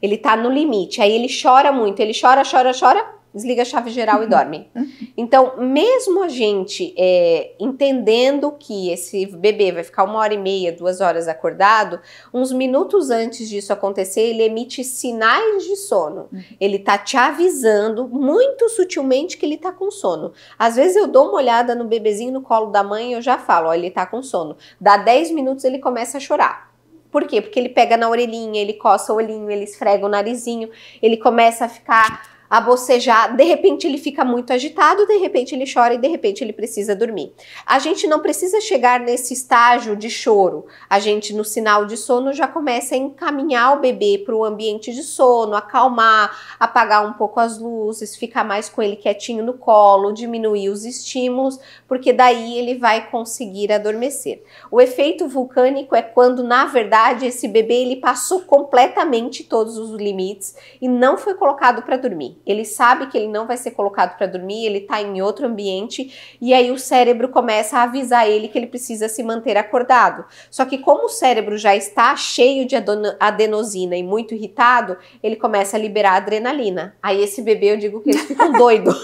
Ele 0.00 0.14
está 0.14 0.36
no 0.36 0.50
limite, 0.50 1.02
aí 1.02 1.12
ele 1.12 1.28
chora 1.28 1.72
muito, 1.72 2.00
ele 2.00 2.12
chora, 2.18 2.42
chora, 2.48 2.72
chora, 2.72 3.17
desliga 3.34 3.62
a 3.62 3.64
chave 3.64 3.90
geral 3.90 4.20
e 4.20 4.24
uhum. 4.24 4.30
dorme. 4.30 4.70
Uhum. 4.74 4.90
Então, 5.16 5.56
mesmo 5.58 6.22
a 6.22 6.28
gente 6.28 6.94
é, 6.96 7.52
entendendo 7.58 8.52
que 8.52 8.90
esse 8.90 9.26
bebê 9.26 9.72
vai 9.72 9.84
ficar 9.84 10.04
uma 10.04 10.18
hora 10.18 10.34
e 10.34 10.38
meia, 10.38 10.72
duas 10.72 11.00
horas 11.00 11.28
acordado, 11.28 12.00
uns 12.32 12.52
minutos 12.52 13.10
antes 13.10 13.48
disso 13.48 13.72
acontecer, 13.72 14.22
ele 14.22 14.42
emite 14.42 14.82
sinais 14.82 15.64
de 15.64 15.76
sono. 15.76 16.28
Uhum. 16.32 16.42
Ele 16.60 16.78
tá 16.78 16.96
te 16.96 17.16
avisando 17.16 18.08
muito 18.08 18.68
sutilmente 18.68 19.36
que 19.36 19.44
ele 19.44 19.56
tá 19.56 19.72
com 19.72 19.90
sono. 19.90 20.32
Às 20.58 20.76
vezes 20.76 20.96
eu 20.96 21.06
dou 21.06 21.28
uma 21.28 21.36
olhada 21.36 21.74
no 21.74 21.84
bebezinho 21.84 22.32
no 22.32 22.42
colo 22.42 22.70
da 22.70 22.82
mãe 22.82 23.10
e 23.10 23.12
eu 23.14 23.22
já 23.22 23.38
falo, 23.38 23.68
ó, 23.68 23.74
ele 23.74 23.90
tá 23.90 24.06
com 24.06 24.22
sono. 24.22 24.56
Dá 24.80 24.96
10 24.96 25.30
minutos 25.32 25.64
ele 25.64 25.78
começa 25.78 26.18
a 26.18 26.20
chorar. 26.20 26.68
Por 27.10 27.26
quê? 27.26 27.40
Porque 27.40 27.58
ele 27.58 27.70
pega 27.70 27.96
na 27.96 28.08
orelhinha, 28.08 28.60
ele 28.60 28.74
coça 28.74 29.12
o 29.12 29.16
olhinho, 29.16 29.50
ele 29.50 29.64
esfrega 29.64 30.04
o 30.04 30.08
narizinho, 30.08 30.68
ele 31.00 31.16
começa 31.16 31.64
a 31.64 31.68
ficar 31.68 32.37
a 32.48 32.60
bocejar, 32.60 33.36
de 33.36 33.44
repente 33.44 33.86
ele 33.86 33.98
fica 33.98 34.24
muito 34.24 34.52
agitado, 34.52 35.06
de 35.06 35.18
repente 35.18 35.54
ele 35.54 35.70
chora 35.70 35.94
e 35.94 35.98
de 35.98 36.08
repente 36.08 36.42
ele 36.42 36.52
precisa 36.52 36.96
dormir. 36.96 37.32
A 37.66 37.78
gente 37.78 38.06
não 38.06 38.20
precisa 38.20 38.60
chegar 38.60 39.00
nesse 39.00 39.34
estágio 39.34 39.94
de 39.94 40.08
choro. 40.08 40.66
A 40.88 40.98
gente, 40.98 41.34
no 41.34 41.44
sinal 41.44 41.84
de 41.84 41.96
sono, 41.96 42.32
já 42.32 42.48
começa 42.48 42.94
a 42.94 42.98
encaminhar 42.98 43.76
o 43.76 43.80
bebê 43.80 44.22
para 44.24 44.34
o 44.34 44.44
ambiente 44.44 44.92
de 44.92 45.02
sono, 45.02 45.54
acalmar, 45.54 46.56
apagar 46.58 47.06
um 47.06 47.12
pouco 47.12 47.38
as 47.38 47.58
luzes, 47.58 48.16
ficar 48.16 48.44
mais 48.44 48.68
com 48.68 48.80
ele 48.80 48.96
quietinho 48.96 49.44
no 49.44 49.54
colo, 49.54 50.12
diminuir 50.12 50.70
os 50.70 50.84
estímulos, 50.84 51.58
porque 51.86 52.12
daí 52.12 52.58
ele 52.58 52.76
vai 52.76 53.10
conseguir 53.10 53.72
adormecer. 53.72 54.42
O 54.70 54.80
efeito 54.80 55.28
vulcânico 55.28 55.94
é 55.94 56.02
quando, 56.02 56.42
na 56.42 56.64
verdade, 56.64 57.26
esse 57.26 57.46
bebê 57.46 57.82
ele 57.82 57.96
passou 57.96 58.40
completamente 58.40 59.44
todos 59.44 59.76
os 59.76 59.90
limites 59.92 60.56
e 60.80 60.88
não 60.88 61.18
foi 61.18 61.34
colocado 61.34 61.82
para 61.82 61.96
dormir. 61.96 62.37
Ele 62.46 62.64
sabe 62.64 63.06
que 63.08 63.16
ele 63.18 63.28
não 63.28 63.46
vai 63.46 63.56
ser 63.56 63.72
colocado 63.72 64.16
para 64.16 64.26
dormir, 64.26 64.66
ele 64.66 64.78
está 64.78 65.00
em 65.00 65.20
outro 65.20 65.46
ambiente 65.46 66.38
e 66.40 66.54
aí 66.54 66.70
o 66.70 66.78
cérebro 66.78 67.28
começa 67.28 67.78
a 67.78 67.82
avisar 67.82 68.28
ele 68.28 68.48
que 68.48 68.58
ele 68.58 68.66
precisa 68.66 69.08
se 69.08 69.22
manter 69.22 69.56
acordado. 69.56 70.24
Só 70.50 70.64
que 70.64 70.78
como 70.78 71.06
o 71.06 71.08
cérebro 71.08 71.56
já 71.56 71.76
está 71.76 72.14
cheio 72.16 72.66
de 72.66 72.76
adenosina 73.20 73.96
e 73.96 74.02
muito 74.02 74.34
irritado, 74.34 74.96
ele 75.22 75.36
começa 75.36 75.76
a 75.76 75.80
liberar 75.80 76.16
adrenalina. 76.16 76.96
Aí 77.02 77.22
esse 77.22 77.42
bebê, 77.42 77.72
eu 77.72 77.76
digo 77.76 78.00
que 78.00 78.10
eles 78.10 78.22
ficam 78.22 78.52
doidos. 78.56 78.96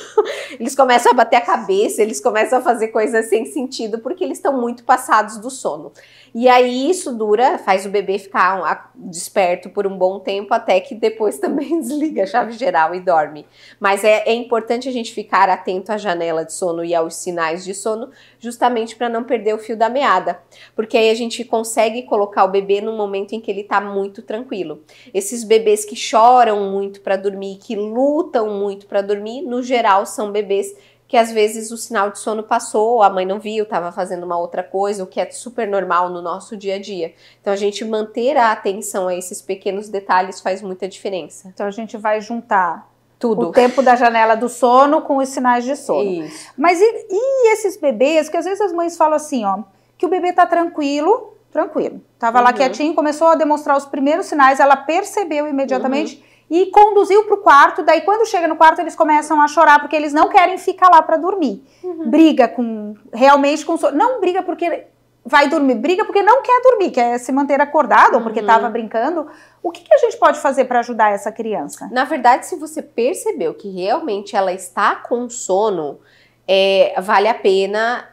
eles 0.59 0.75
começam 0.75 1.13
a 1.13 1.15
bater 1.15 1.37
a 1.37 1.41
cabeça, 1.41 2.03
eles 2.03 2.21
começam 2.21 2.59
a 2.59 2.63
fazer 2.63 2.89
coisas 2.89 3.27
sem 3.29 3.47
sentido 3.47 3.99
porque 3.99 4.25
eles 4.25 4.39
estão 4.39 4.61
muito 4.61 4.85
passados 4.85 5.39
do 5.39 5.51
sono. 5.51 5.93
E 6.35 6.49
aí 6.49 6.91
isso 6.91 7.17
dura, 7.17 7.59
faz 7.59 7.87
o 7.87 7.91
bebê 7.91 8.19
ficar 8.19 8.91
desperto 8.97 9.71
por 9.71 9.87
um 9.87 9.97
bom 9.97 10.19
tempo 10.19 10.53
até 10.53 10.81
que 10.81 10.93
depois 10.93 11.39
também 11.41 11.79
desliga 11.79 12.25
a 12.25 12.27
chave 12.27 12.53
geral 12.53 12.93
e 12.93 12.99
dorme. 12.99 13.47
Mas 13.79 14.03
é, 14.03 14.25
é 14.27 14.35
importante 14.35 14.89
a 14.89 14.93
gente 14.93 15.15
ficar 15.15 15.49
atento 15.49 15.93
à 15.93 15.97
janela 15.97 16.45
de 16.45 16.53
sono 16.53 16.85
e 16.85 16.93
aos 16.93 17.15
sinais 17.15 17.65
de 17.65 17.73
sono, 17.73 18.11
justamente 18.41 18.97
para 18.97 19.09
não 19.09 19.23
perder 19.23 19.55
o 19.55 19.59
fio 19.59 19.77
da 19.77 19.89
meada, 19.89 20.41
porque 20.75 20.97
aí 20.97 21.09
a 21.09 21.15
gente 21.15 21.45
consegue 21.45 22.03
colocar 22.03 22.45
o 22.45 22.51
bebê 22.51 22.81
no 22.81 22.93
momento 22.97 23.33
em 23.35 23.41
que 23.41 23.49
ele 23.49 23.61
está 23.61 23.81
muito 23.81 24.21
tranquilo. 24.21 24.83
Esses 25.15 25.45
bebês 25.45 25.85
que 25.85 25.95
choram 25.95 26.69
muito 26.69 27.01
para 27.01 27.17
dormir, 27.17 27.59
que 27.63 27.77
lutam 27.77 28.51
muito 28.51 28.87
para 28.87 29.03
dormir, 29.03 29.43
no 29.43 29.63
geral 29.63 30.05
são 30.05 30.33
bebês 30.33 30.75
que 31.15 31.19
às 31.19 31.31
vezes 31.31 31.71
o 31.71 31.77
sinal 31.77 32.11
de 32.11 32.19
sono 32.19 32.43
passou, 32.43 33.01
a 33.01 33.09
mãe 33.09 33.25
não 33.25 33.39
viu, 33.39 33.63
estava 33.63 33.93
fazendo 33.93 34.25
uma 34.25 34.37
outra 34.37 34.65
coisa, 34.65 35.05
o 35.05 35.07
que 35.07 35.21
é 35.21 35.31
super 35.31 35.69
normal 35.69 36.11
no 36.11 36.21
nosso 36.21 36.57
dia 36.57 36.75
a 36.75 36.81
dia. 36.81 37.15
Então 37.41 37.53
a 37.53 37.57
gente 37.57 37.85
manter 37.85 38.37
a 38.37 38.51
atenção 38.51 39.07
a 39.07 39.15
esses 39.15 39.41
pequenos 39.41 39.89
detalhes 39.89 40.41
faz 40.41 40.61
muita 40.61 40.89
diferença. 40.89 41.53
Então 41.55 41.67
a 41.67 41.71
gente 41.71 41.97
vai 41.97 42.21
juntar 42.21 42.91
tudo. 43.17 43.51
O 43.51 43.53
tempo 43.53 43.81
da 43.81 43.95
janela 43.95 44.35
do 44.35 44.49
sono 44.49 45.03
com 45.03 45.19
os 45.19 45.29
sinais 45.29 45.63
de 45.63 45.77
sono. 45.77 46.25
Isso. 46.25 46.51
Mas 46.59 46.81
e, 46.81 47.07
e 47.09 47.53
esses 47.53 47.77
bebês, 47.77 48.29
que 48.29 48.37
às 48.37 48.45
vezes 48.45 48.61
as 48.61 48.73
mães 48.73 48.97
falam 48.97 49.15
assim, 49.15 49.45
ó, 49.45 49.63
que 49.97 50.05
o 50.05 50.09
bebê 50.09 50.33
tá 50.33 50.45
tranquilo, 50.45 51.33
tranquilo. 51.53 52.01
Tava 52.19 52.39
uhum. 52.39 52.45
lá 52.45 52.53
quietinho, 52.53 52.93
começou 52.93 53.29
a 53.29 53.37
demonstrar 53.37 53.77
os 53.77 53.87
primeiros 53.87 54.27
sinais, 54.27 54.59
ela 54.59 54.75
percebeu 54.75 55.47
imediatamente. 55.47 56.17
Uhum 56.17 56.34
e 56.51 56.67
conduziu 56.67 57.25
para 57.25 57.35
o 57.35 57.39
quarto. 57.39 57.83
Daí, 57.83 58.03
quando 58.03 58.27
chega 58.27 58.47
no 58.47 58.57
quarto, 58.57 58.81
eles 58.81 58.95
começam 58.95 59.41
a 59.41 59.49
chorar 59.49 59.81
porque 59.81 59.97
eles 59.97 60.13
não 60.13 60.29
querem 60.29 60.59
ficar 60.59 60.89
lá 60.89 61.03
para 61.03 61.17
dormir. 61.17 61.65
Uhum. 61.83 62.11
Briga 62.11 62.49
com 62.49 62.95
realmente 63.13 63.65
com 63.65 63.77
não 63.93 64.21
briga 64.21 64.43
porque 64.43 64.87
vai 65.25 65.49
dormir, 65.49 65.77
briga 65.77 66.05
porque 66.05 66.23
não 66.23 66.43
quer 66.43 66.61
dormir, 66.63 66.91
quer 66.91 67.19
se 67.19 67.33
manter 67.33 67.61
acordado 67.61 68.17
ou 68.17 68.21
porque 68.21 68.41
estava 68.41 68.67
uhum. 68.67 68.73
brincando. 68.73 69.27
O 69.63 69.71
que, 69.71 69.83
que, 69.83 69.95
a 69.95 69.99
gente 69.99 70.19
pode 70.19 70.39
fazer 70.39 70.67
para 70.67 70.81
ajudar 70.81 71.13
essa 71.13 71.33
criança? 71.33 71.89
Na 71.91 72.05
verdade, 72.05 72.47
se 72.47 72.57
você 72.57 72.83
percebeu 72.83 73.55
que 73.55 73.71
realmente 73.71 74.37
ela 74.37 74.53
está 74.53 74.97
com 74.97 75.29
sono, 75.31 75.99
é, 76.47 76.95
vale 77.01 77.27
a 77.27 77.35
pena 77.35 78.07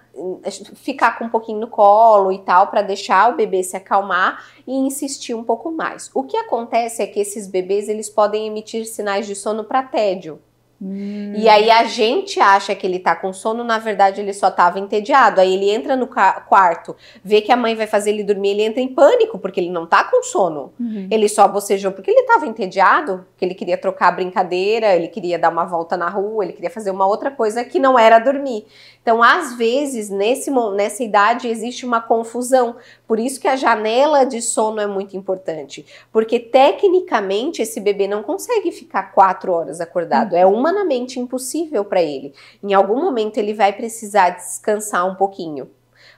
ficar 0.75 1.17
com 1.17 1.25
um 1.25 1.29
pouquinho 1.29 1.59
no 1.59 1.67
colo 1.67 2.31
e 2.31 2.39
tal, 2.39 2.67
para 2.67 2.81
deixar 2.81 3.31
o 3.31 3.35
bebê 3.35 3.63
se 3.63 3.77
acalmar 3.77 4.43
e 4.67 4.73
insistir 4.73 5.33
um 5.33 5.43
pouco 5.43 5.71
mais. 5.71 6.09
O 6.13 6.23
que 6.23 6.37
acontece 6.37 7.01
é 7.01 7.07
que 7.07 7.19
esses 7.19 7.47
bebês 7.47 7.87
eles 7.87 8.09
podem 8.09 8.47
emitir 8.47 8.85
sinais 8.85 9.25
de 9.25 9.35
sono 9.35 9.63
para 9.63 9.83
tédio. 9.83 10.39
Hum. 10.81 11.33
E 11.35 11.47
aí 11.47 11.69
a 11.69 11.83
gente 11.83 12.39
acha 12.39 12.73
que 12.73 12.87
ele 12.87 12.97
tá 12.97 13.15
com 13.15 13.31
sono, 13.31 13.63
na 13.63 13.77
verdade 13.77 14.19
ele 14.19 14.33
só 14.33 14.49
tava 14.49 14.79
entediado. 14.79 15.39
Aí 15.39 15.53
ele 15.53 15.69
entra 15.69 15.95
no 15.95 16.07
quarto, 16.07 16.95
vê 17.23 17.39
que 17.39 17.51
a 17.51 17.55
mãe 17.55 17.75
vai 17.75 17.85
fazer 17.85 18.09
ele 18.09 18.23
dormir, 18.23 18.51
ele 18.51 18.63
entra 18.63 18.81
em 18.81 18.87
pânico, 18.87 19.37
porque 19.37 19.59
ele 19.59 19.69
não 19.69 19.85
tá 19.85 20.03
com 20.03 20.23
sono. 20.23 20.73
Uhum. 20.79 21.07
Ele 21.11 21.29
só 21.29 21.47
bocejou 21.47 21.91
porque 21.91 22.09
ele 22.09 22.23
tava 22.23 22.47
entediado, 22.47 23.25
que 23.37 23.45
ele 23.45 23.53
queria 23.53 23.77
trocar 23.77 24.07
a 24.07 24.11
brincadeira, 24.11 24.95
ele 24.95 25.07
queria 25.07 25.37
dar 25.37 25.49
uma 25.49 25.65
volta 25.65 25.95
na 25.95 26.09
rua, 26.09 26.43
ele 26.43 26.53
queria 26.53 26.71
fazer 26.71 26.89
uma 26.89 27.05
outra 27.05 27.29
coisa 27.29 27.63
que 27.63 27.77
não 27.77 27.99
era 27.99 28.17
dormir. 28.17 28.65
Então, 29.01 29.23
às 29.23 29.55
vezes, 29.55 30.09
nesse, 30.09 30.51
nessa 30.75 31.03
idade 31.03 31.47
existe 31.47 31.85
uma 31.85 32.01
confusão. 32.01 32.75
Por 33.07 33.19
isso 33.19 33.39
que 33.39 33.47
a 33.47 33.55
janela 33.55 34.23
de 34.25 34.41
sono 34.41 34.79
é 34.79 34.85
muito 34.85 35.17
importante. 35.17 35.85
Porque 36.11 36.39
tecnicamente 36.39 37.61
esse 37.61 37.79
bebê 37.79 38.07
não 38.07 38.21
consegue 38.21 38.71
ficar 38.71 39.11
quatro 39.11 39.51
horas 39.53 39.81
acordado. 39.81 40.35
É 40.35 40.45
uma 40.45 40.70
humanamente 40.71 41.19
impossível 41.19 41.83
para 41.83 42.01
ele. 42.01 42.33
Em 42.63 42.73
algum 42.73 42.99
momento 43.01 43.37
ele 43.37 43.53
vai 43.53 43.73
precisar 43.73 44.31
descansar 44.31 45.05
um 45.05 45.15
pouquinho. 45.15 45.69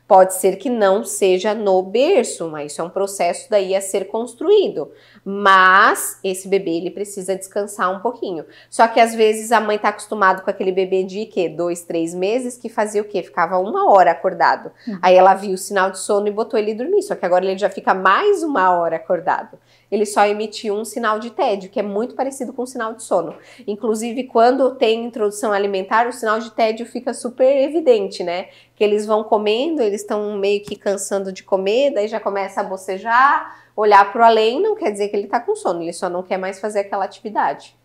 Pode 0.08 0.36
ser 0.36 0.58
que 0.58 0.70
não 0.70 1.04
seja 1.04 1.54
no 1.54 1.82
berço, 1.82 2.48
mas 2.50 2.72
isso 2.72 2.82
é 2.82 2.84
um 2.84 2.90
processo 2.90 3.50
daí 3.50 3.74
a 3.74 3.82
ser 3.82 4.06
construído. 4.06 4.92
Mas 5.26 6.20
esse 6.24 6.48
bebê 6.48 6.72
ele 6.72 6.92
precisa 6.92 7.36
descansar 7.36 7.96
um 7.96 8.00
pouquinho. 8.00 8.46
Só 8.70 8.88
que 8.88 9.00
às 9.00 9.16
vezes 9.16 9.52
a 9.52 9.60
mãe 9.60 9.78
está 9.78 9.90
acostumada 9.90 10.42
com 10.42 10.50
aquele 10.50 10.72
bebê 10.72 11.04
de 11.04 11.26
que 11.26 11.48
dois, 11.48 11.84
três 11.84 12.14
meses 12.14 12.58
que 12.58 12.70
fazia 12.70 13.02
o 13.02 13.06
quê? 13.06 13.24
Ficava 13.24 13.58
uma 13.58 13.90
hora 13.90 14.12
acordado. 14.12 14.72
Uhum. 14.88 15.00
Aí 15.02 15.16
ela 15.16 15.34
viu 15.34 15.54
o 15.54 15.58
sinal 15.58 15.92
de 15.92 16.00
sono 16.00 16.28
e 16.28 16.32
botou 16.32 16.60
ele 16.60 16.74
dormir. 16.74 17.04
Só 17.04 17.16
que 17.16 17.26
agora 17.26 17.46
ele 17.46 17.58
já 17.58 17.70
fica 17.70 17.94
mais 17.94 18.44
uma 18.44 18.72
hora 18.72 18.98
acordado 18.98 19.58
ele 19.94 20.08
só 20.08 20.26
emitiu 20.26 20.74
um 20.74 20.84
sinal 20.84 21.20
de 21.20 21.30
tédio, 21.30 21.70
que 21.70 21.80
é 21.80 21.84
muito 21.84 22.16
parecido 22.16 22.52
com 22.52 22.64
o 22.64 22.68
sinal 22.68 22.96
de 22.96 23.04
sono. 23.04 23.36
Inclusive, 23.68 24.24
quando 24.24 24.74
tem 24.74 25.06
introdução 25.06 25.54
alimentar, 25.54 26.08
o 26.08 26.12
sinal 26.12 26.40
de 26.40 26.50
tédio 26.50 26.84
fica 26.84 27.14
super 27.14 27.46
evidente, 27.62 28.24
né? 28.24 28.48
Que 28.76 28.84
eles 28.84 29.06
vão 29.06 29.24
comendo, 29.24 29.84
eles 29.84 30.02
estão 30.02 30.36
meio 30.36 30.64
que 30.64 30.76
cansando 30.76 31.32
de 31.32 31.44
comer, 31.44 31.94
daí 31.94 32.08
já 32.08 32.20
começa 32.20 32.62
a 32.62 32.64
bocejar, 32.64 33.63
olhar 33.76 34.12
para 34.12 34.22
o 34.22 34.26
além, 34.26 34.62
não 34.62 34.76
quer 34.76 34.92
dizer 34.92 35.10
que 35.10 35.16
ele 35.16 35.26
está 35.26 35.40
com 35.40 35.56
sono, 35.56 35.82
ele 35.82 35.94
só 35.94 36.10
não 36.10 36.24
quer 36.24 36.38
mais 36.38 36.60
fazer 36.60 36.80
aquela 36.80 37.06
atividade. 37.06 37.76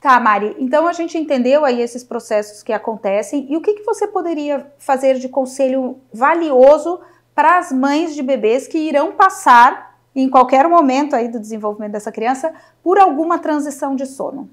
Tá, 0.00 0.18
Mari, 0.18 0.56
então 0.58 0.88
a 0.88 0.92
gente 0.92 1.16
entendeu 1.16 1.64
aí 1.64 1.80
esses 1.80 2.02
processos 2.02 2.62
que 2.62 2.72
acontecem 2.72 3.46
e 3.48 3.56
o 3.56 3.60
que, 3.60 3.74
que 3.74 3.84
você 3.84 4.06
poderia 4.06 4.66
fazer 4.76 5.14
de 5.14 5.28
conselho 5.28 6.00
valioso 6.12 7.00
para 7.34 7.58
as 7.58 7.70
mães 7.70 8.14
de 8.14 8.22
bebês 8.22 8.66
que 8.66 8.78
irão 8.78 9.12
passar 9.12 9.96
em 10.14 10.28
qualquer 10.28 10.68
momento 10.68 11.14
aí 11.14 11.28
do 11.28 11.38
desenvolvimento 11.38 11.92
dessa 11.92 12.10
criança 12.10 12.52
por 12.82 12.98
alguma 12.98 13.38
transição 13.38 13.94
de 13.94 14.06
sono? 14.06 14.50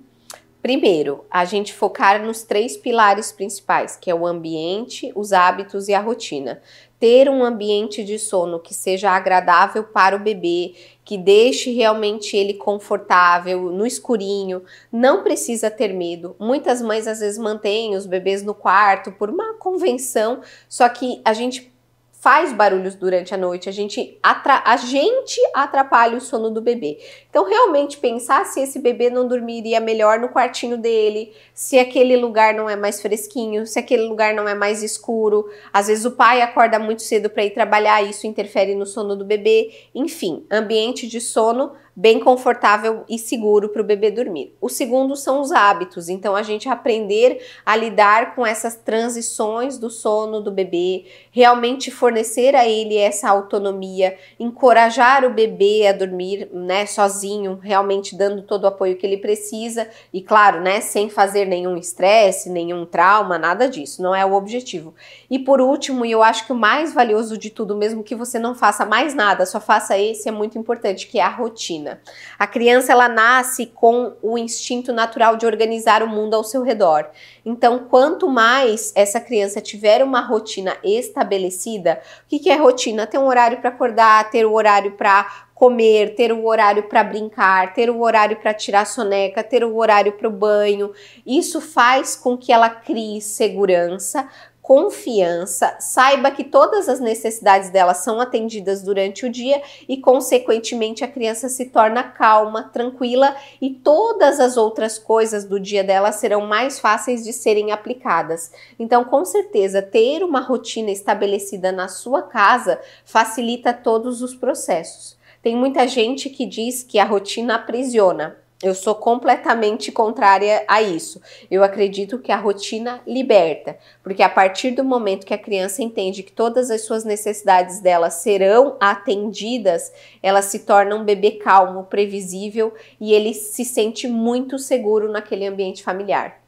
Primeiro, 0.62 1.24
a 1.32 1.46
gente 1.46 1.74
focar 1.74 2.22
nos 2.22 2.44
três 2.44 2.76
pilares 2.76 3.32
principais, 3.32 3.96
que 3.96 4.12
é 4.12 4.14
o 4.14 4.28
ambiente, 4.28 5.12
os 5.16 5.32
hábitos 5.32 5.88
e 5.88 5.94
a 5.94 6.02
rotina. 6.02 6.62
Ter 7.00 7.30
um 7.30 7.44
ambiente 7.44 8.04
de 8.04 8.20
sono 8.20 8.60
que 8.60 8.74
seja 8.74 9.12
agradável 9.12 9.86
para 9.86 10.16
o 10.16 10.20
bebê, 10.20 10.74
que 11.06 11.18
deixe 11.18 11.72
realmente 11.72 12.36
ele 12.36 12.54
confortável, 12.54 13.72
no 13.72 13.86
escurinho, 13.86 14.64
não 14.92 15.24
precisa 15.24 15.72
ter 15.72 15.94
medo. 15.94 16.36
Muitas 16.38 16.82
mães 16.82 17.08
às 17.08 17.20
vezes 17.22 17.40
mantêm 17.40 17.96
os 17.96 18.06
bebês 18.06 18.44
no 18.44 18.54
quarto 18.54 19.12
por 19.14 19.30
uma 19.30 19.54
convenção, 19.54 20.42
só 20.68 20.90
que 20.90 21.22
a 21.24 21.34
gente 21.34 21.72
faz 22.20 22.52
barulhos 22.52 22.96
durante 22.96 23.34
a 23.34 23.38
noite, 23.38 23.70
a 23.70 23.72
gente, 23.72 24.20
atra 24.22 24.62
a 24.66 24.76
gente 24.76 25.40
atrapalha 25.54 26.18
o 26.18 26.22
sono 26.22 26.50
do 26.50 26.62
bebê. 26.62 27.00
Então, 27.30 27.46
realmente 27.46 27.98
pensar 27.98 28.46
se 28.46 28.60
esse 28.60 28.78
bebê 28.78 29.10
não 29.10 29.26
dormiria 29.26 29.80
melhor 29.80 30.20
no 30.20 30.28
quartinho 30.28 30.78
dele, 30.78 31.32
se 31.54 31.80
aquele 31.80 32.18
lugar 32.18 32.54
não 32.54 32.70
é 32.70 32.76
mais 32.76 33.02
fresquinho, 33.02 33.66
se 33.66 33.80
aquele 33.80 34.04
lugar 34.04 34.34
não 34.34 34.50
é 34.50 34.54
mais 34.54 34.84
escuro. 34.84 35.50
Às 35.72 35.88
vezes 35.88 36.04
o 36.04 36.12
pai 36.12 36.42
acorda 36.42 36.78
muito 36.78 37.04
cedo 37.04 37.30
para 37.30 37.46
ir 37.46 37.52
trabalhar, 37.52 38.04
isso 38.04 38.28
interfere 38.28 38.76
no 38.76 38.86
sono 38.86 39.16
do 39.16 39.24
bebê. 39.24 39.72
Enfim, 39.96 40.46
ambiente 40.52 41.08
de 41.08 41.22
sono 41.22 41.72
bem 42.00 42.18
confortável 42.18 43.04
e 43.10 43.20
seguro 43.20 43.68
para 43.68 43.82
o 43.82 43.86
bebê 43.86 44.10
dormir. 44.10 44.56
O 44.62 44.70
segundo 44.70 45.18
são 45.18 45.42
os 45.42 45.52
hábitos, 45.52 46.08
então 46.08 46.34
a 46.34 46.42
gente 46.42 46.70
aprender 46.70 47.46
a 47.66 47.76
lidar 47.76 48.36
com 48.36 48.46
essas 48.46 48.78
transições 48.78 49.78
do 49.78 49.90
sono 49.90 50.40
do 50.40 50.50
bebê, 50.50 51.04
realmente 51.30 51.92
fornecer 51.92 52.56
a 52.56 52.66
ele 52.66 52.96
essa 52.96 53.30
autonomia, 53.30 54.16
encorajar 54.40 55.26
o 55.26 55.34
bebê 55.34 55.88
a 55.88 55.92
dormir, 55.92 56.50
né, 56.54 56.86
sozinho, 56.86 57.60
realmente 57.62 58.16
dando 58.16 58.44
todo 58.44 58.64
o 58.64 58.68
apoio 58.68 58.96
que 58.96 59.06
ele 59.06 59.18
precisa 59.18 59.86
e 60.14 60.22
claro, 60.22 60.62
né, 60.62 60.80
sem 60.80 61.10
fazer 61.10 61.44
nenhum 61.44 61.76
estresse, 61.76 62.50
nenhum 62.50 62.86
trauma, 62.86 63.38
nada 63.38 63.68
disso, 63.68 64.02
não 64.02 64.16
é 64.16 64.26
o 64.26 64.36
objetivo. 64.36 64.96
E 65.30 65.38
por 65.38 65.60
último, 65.60 66.06
e 66.06 66.12
eu 66.12 66.24
acho 66.24 66.46
que 66.46 66.54
o 66.54 66.56
mais 66.56 66.94
valioso 66.94 67.38
de 67.38 67.50
tudo, 67.50 67.76
mesmo 67.76 68.06
que 68.06 68.16
você 68.16 68.40
não 68.40 68.56
faça 68.56 68.86
mais 68.86 69.14
nada, 69.14 69.46
só 69.46 69.60
faça 69.60 69.98
esse, 69.98 70.30
é 70.30 70.32
muito 70.32 70.58
importante, 70.58 71.06
que 71.06 71.20
é 71.20 71.24
a 71.24 71.28
rotina. 71.28 71.89
A 72.38 72.46
criança 72.46 72.92
ela 72.92 73.08
nasce 73.08 73.66
com 73.68 74.16
o 74.22 74.38
instinto 74.38 74.94
natural 74.94 75.36
de 75.38 75.46
organizar 75.46 76.04
o 76.04 76.08
mundo 76.08 76.36
ao 76.36 76.44
seu 76.44 76.62
redor. 76.62 77.10
Então, 77.46 77.88
quanto 77.90 78.28
mais 78.28 78.92
essa 78.96 79.20
criança 79.20 79.62
tiver 79.62 80.04
uma 80.04 80.22
rotina 80.22 80.76
estabelecida, 80.84 82.02
o 82.26 82.28
que, 82.28 82.40
que 82.40 82.50
é 82.50 82.56
rotina? 82.56 83.08
Ter 83.08 83.18
um 83.18 83.28
horário 83.28 83.60
para 83.60 83.70
acordar, 83.70 84.30
ter 84.30 84.46
o 84.46 84.52
um 84.52 84.54
horário 84.54 84.92
para 84.92 85.48
comer, 85.60 86.16
ter 86.16 86.32
o 86.32 86.38
um 86.38 86.48
horário 86.48 86.84
para 86.84 87.04
brincar, 87.04 87.74
ter 87.74 87.90
o 87.90 87.96
um 87.96 88.02
horário 88.02 88.38
para 88.38 88.54
tirar 88.54 88.86
soneca, 88.86 89.44
ter 89.44 89.62
o 89.62 89.76
horário 89.76 90.14
para 90.14 90.30
o 90.30 90.32
banho. 90.32 90.94
Isso 91.26 91.60
faz 91.60 92.16
com 92.16 92.38
que 92.38 92.54
ela 92.54 92.70
crie 92.70 93.22
segurança, 93.22 94.30
confiança, 94.70 95.78
saiba 95.80 96.30
que 96.30 96.44
todas 96.44 96.88
as 96.88 97.00
necessidades 97.00 97.72
dela 97.72 97.96
são 97.96 98.22
atendidas 98.22 98.84
durante 98.84 99.26
o 99.26 99.30
dia 99.32 99.64
e, 99.88 99.98
consequentemente, 99.98 101.04
a 101.04 101.08
criança 101.08 101.50
se 101.50 101.66
torna 101.72 102.04
calma, 102.04 102.70
tranquila 102.72 103.36
e 103.60 103.72
todas 103.72 104.40
as 104.40 104.58
outras 104.58 105.00
coisas 105.00 105.44
do 105.44 105.60
dia 105.60 105.84
dela 105.84 106.12
serão 106.12 106.46
mais 106.46 106.80
fáceis 106.80 107.24
de 107.24 107.34
serem 107.34 107.72
aplicadas. 107.72 108.52
Então, 108.78 109.04
com 109.04 109.26
certeza, 109.26 109.82
ter 109.82 110.22
uma 110.24 110.40
rotina 110.40 110.92
estabelecida 110.92 111.72
na 111.72 111.88
sua 111.88 112.22
casa 112.22 112.80
facilita 113.04 113.74
todos 113.74 114.22
os 114.22 114.36
processos. 114.36 115.18
Tem 115.42 115.56
muita 115.56 115.88
gente 115.88 116.30
que 116.30 116.46
diz 116.46 116.84
que 116.84 117.00
a 117.00 117.06
rotina 117.06 117.56
aprisiona. 117.56 118.38
Eu 118.62 118.76
sou 118.76 118.94
completamente 118.94 119.90
contrária 119.90 120.66
a 120.68 120.82
isso. 120.82 121.22
Eu 121.50 121.64
acredito 121.64 122.20
que 122.20 122.30
a 122.30 122.36
rotina 122.36 123.02
liberta, 123.08 123.78
porque 124.04 124.22
a 124.22 124.28
partir 124.28 124.72
do 124.72 124.84
momento 124.84 125.26
que 125.26 125.34
a 125.34 125.38
criança 125.38 125.82
entende 125.82 126.24
que 126.24 126.32
todas 126.34 126.70
as 126.70 126.82
suas 126.82 127.06
necessidades 127.06 127.80
dela 127.80 128.10
serão 128.10 128.76
atendidas, 128.78 129.94
ela 130.22 130.42
se 130.42 130.60
torna 130.60 130.94
um 130.98 131.06
bebê 131.06 131.32
calmo, 131.32 131.86
previsível 131.86 132.74
e 133.00 133.14
ele 133.14 133.34
se 133.34 133.64
sente 133.64 134.10
muito 134.10 134.60
seguro 134.60 135.10
naquele 135.10 135.48
ambiente 135.48 135.82
familiar. 135.82 136.42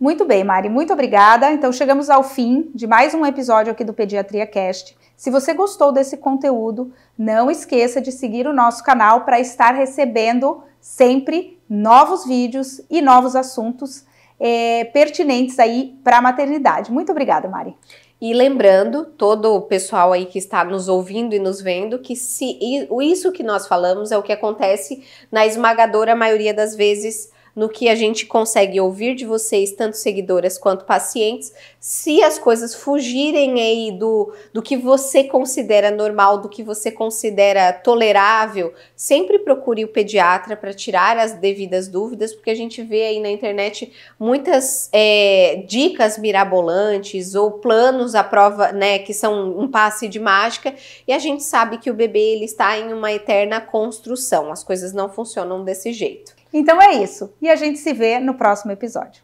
Muito 0.00 0.24
bem, 0.24 0.42
Mari, 0.42 0.70
muito 0.70 0.94
obrigada. 0.94 1.52
Então 1.52 1.70
chegamos 1.70 2.08
ao 2.08 2.24
fim 2.24 2.70
de 2.74 2.86
mais 2.86 3.12
um 3.12 3.26
episódio 3.26 3.70
aqui 3.70 3.84
do 3.84 3.92
Pediatria 3.92 4.46
Cast. 4.46 4.96
Se 5.14 5.30
você 5.30 5.52
gostou 5.52 5.92
desse 5.92 6.16
conteúdo, 6.16 6.92
não 7.16 7.50
esqueça 7.50 8.00
de 8.00 8.10
seguir 8.10 8.46
o 8.46 8.54
nosso 8.54 8.82
canal 8.82 9.20
para 9.20 9.38
estar 9.38 9.72
recebendo 9.72 10.64
sempre 10.82 11.60
novos 11.70 12.26
vídeos 12.26 12.82
e 12.90 13.00
novos 13.00 13.36
assuntos 13.36 14.04
é, 14.38 14.84
pertinentes 14.86 15.58
aí 15.60 15.96
para 16.02 16.18
a 16.18 16.20
maternidade. 16.20 16.90
Muito 16.90 17.12
obrigada, 17.12 17.48
Mari. 17.48 17.76
E 18.20 18.34
lembrando, 18.34 19.04
todo 19.04 19.54
o 19.54 19.62
pessoal 19.62 20.12
aí 20.12 20.26
que 20.26 20.38
está 20.38 20.64
nos 20.64 20.88
ouvindo 20.88 21.34
e 21.34 21.38
nos 21.38 21.60
vendo, 21.60 21.98
que 21.98 22.14
se 22.14 22.58
isso 23.00 23.32
que 23.32 23.42
nós 23.42 23.66
falamos 23.66 24.12
é 24.12 24.18
o 24.18 24.22
que 24.22 24.32
acontece 24.32 25.04
na 25.30 25.46
esmagadora 25.46 26.14
maioria 26.14 26.52
das 26.52 26.76
vezes 26.76 27.30
no 27.54 27.68
que 27.68 27.88
a 27.88 27.94
gente 27.94 28.26
consegue 28.26 28.80
ouvir 28.80 29.14
de 29.14 29.26
vocês, 29.26 29.72
tanto 29.72 29.96
seguidoras 29.96 30.56
quanto 30.56 30.84
pacientes, 30.84 31.52
se 31.78 32.22
as 32.22 32.38
coisas 32.38 32.74
fugirem 32.74 33.60
aí 33.60 33.92
do, 33.92 34.32
do 34.52 34.62
que 34.62 34.76
você 34.76 35.24
considera 35.24 35.90
normal, 35.90 36.38
do 36.38 36.48
que 36.48 36.62
você 36.62 36.90
considera 36.90 37.72
tolerável, 37.72 38.72
sempre 38.96 39.38
procure 39.38 39.84
o 39.84 39.88
pediatra 39.88 40.56
para 40.56 40.72
tirar 40.72 41.18
as 41.18 41.32
devidas 41.32 41.88
dúvidas, 41.88 42.34
porque 42.34 42.50
a 42.50 42.54
gente 42.54 42.82
vê 42.82 43.04
aí 43.04 43.20
na 43.20 43.30
internet 43.30 43.92
muitas 44.18 44.88
é, 44.92 45.64
dicas 45.68 46.16
mirabolantes 46.16 47.34
ou 47.34 47.52
planos 47.52 48.14
à 48.14 48.24
prova, 48.24 48.72
né, 48.72 48.98
que 48.98 49.12
são 49.12 49.58
um 49.58 49.68
passe 49.68 50.08
de 50.08 50.18
mágica, 50.18 50.74
e 51.06 51.12
a 51.12 51.18
gente 51.18 51.42
sabe 51.42 51.78
que 51.78 51.90
o 51.90 51.94
bebê 51.94 52.34
ele 52.34 52.44
está 52.44 52.78
em 52.78 52.92
uma 52.92 53.12
eterna 53.12 53.60
construção, 53.60 54.50
as 54.50 54.64
coisas 54.64 54.92
não 54.92 55.08
funcionam 55.08 55.64
desse 55.64 55.92
jeito. 55.92 56.41
Então 56.52 56.80
é 56.80 56.92
isso, 56.92 57.34
e 57.40 57.48
a 57.48 57.56
gente 57.56 57.78
se 57.78 57.92
vê 57.92 58.18
no 58.18 58.34
próximo 58.34 58.72
episódio. 58.72 59.22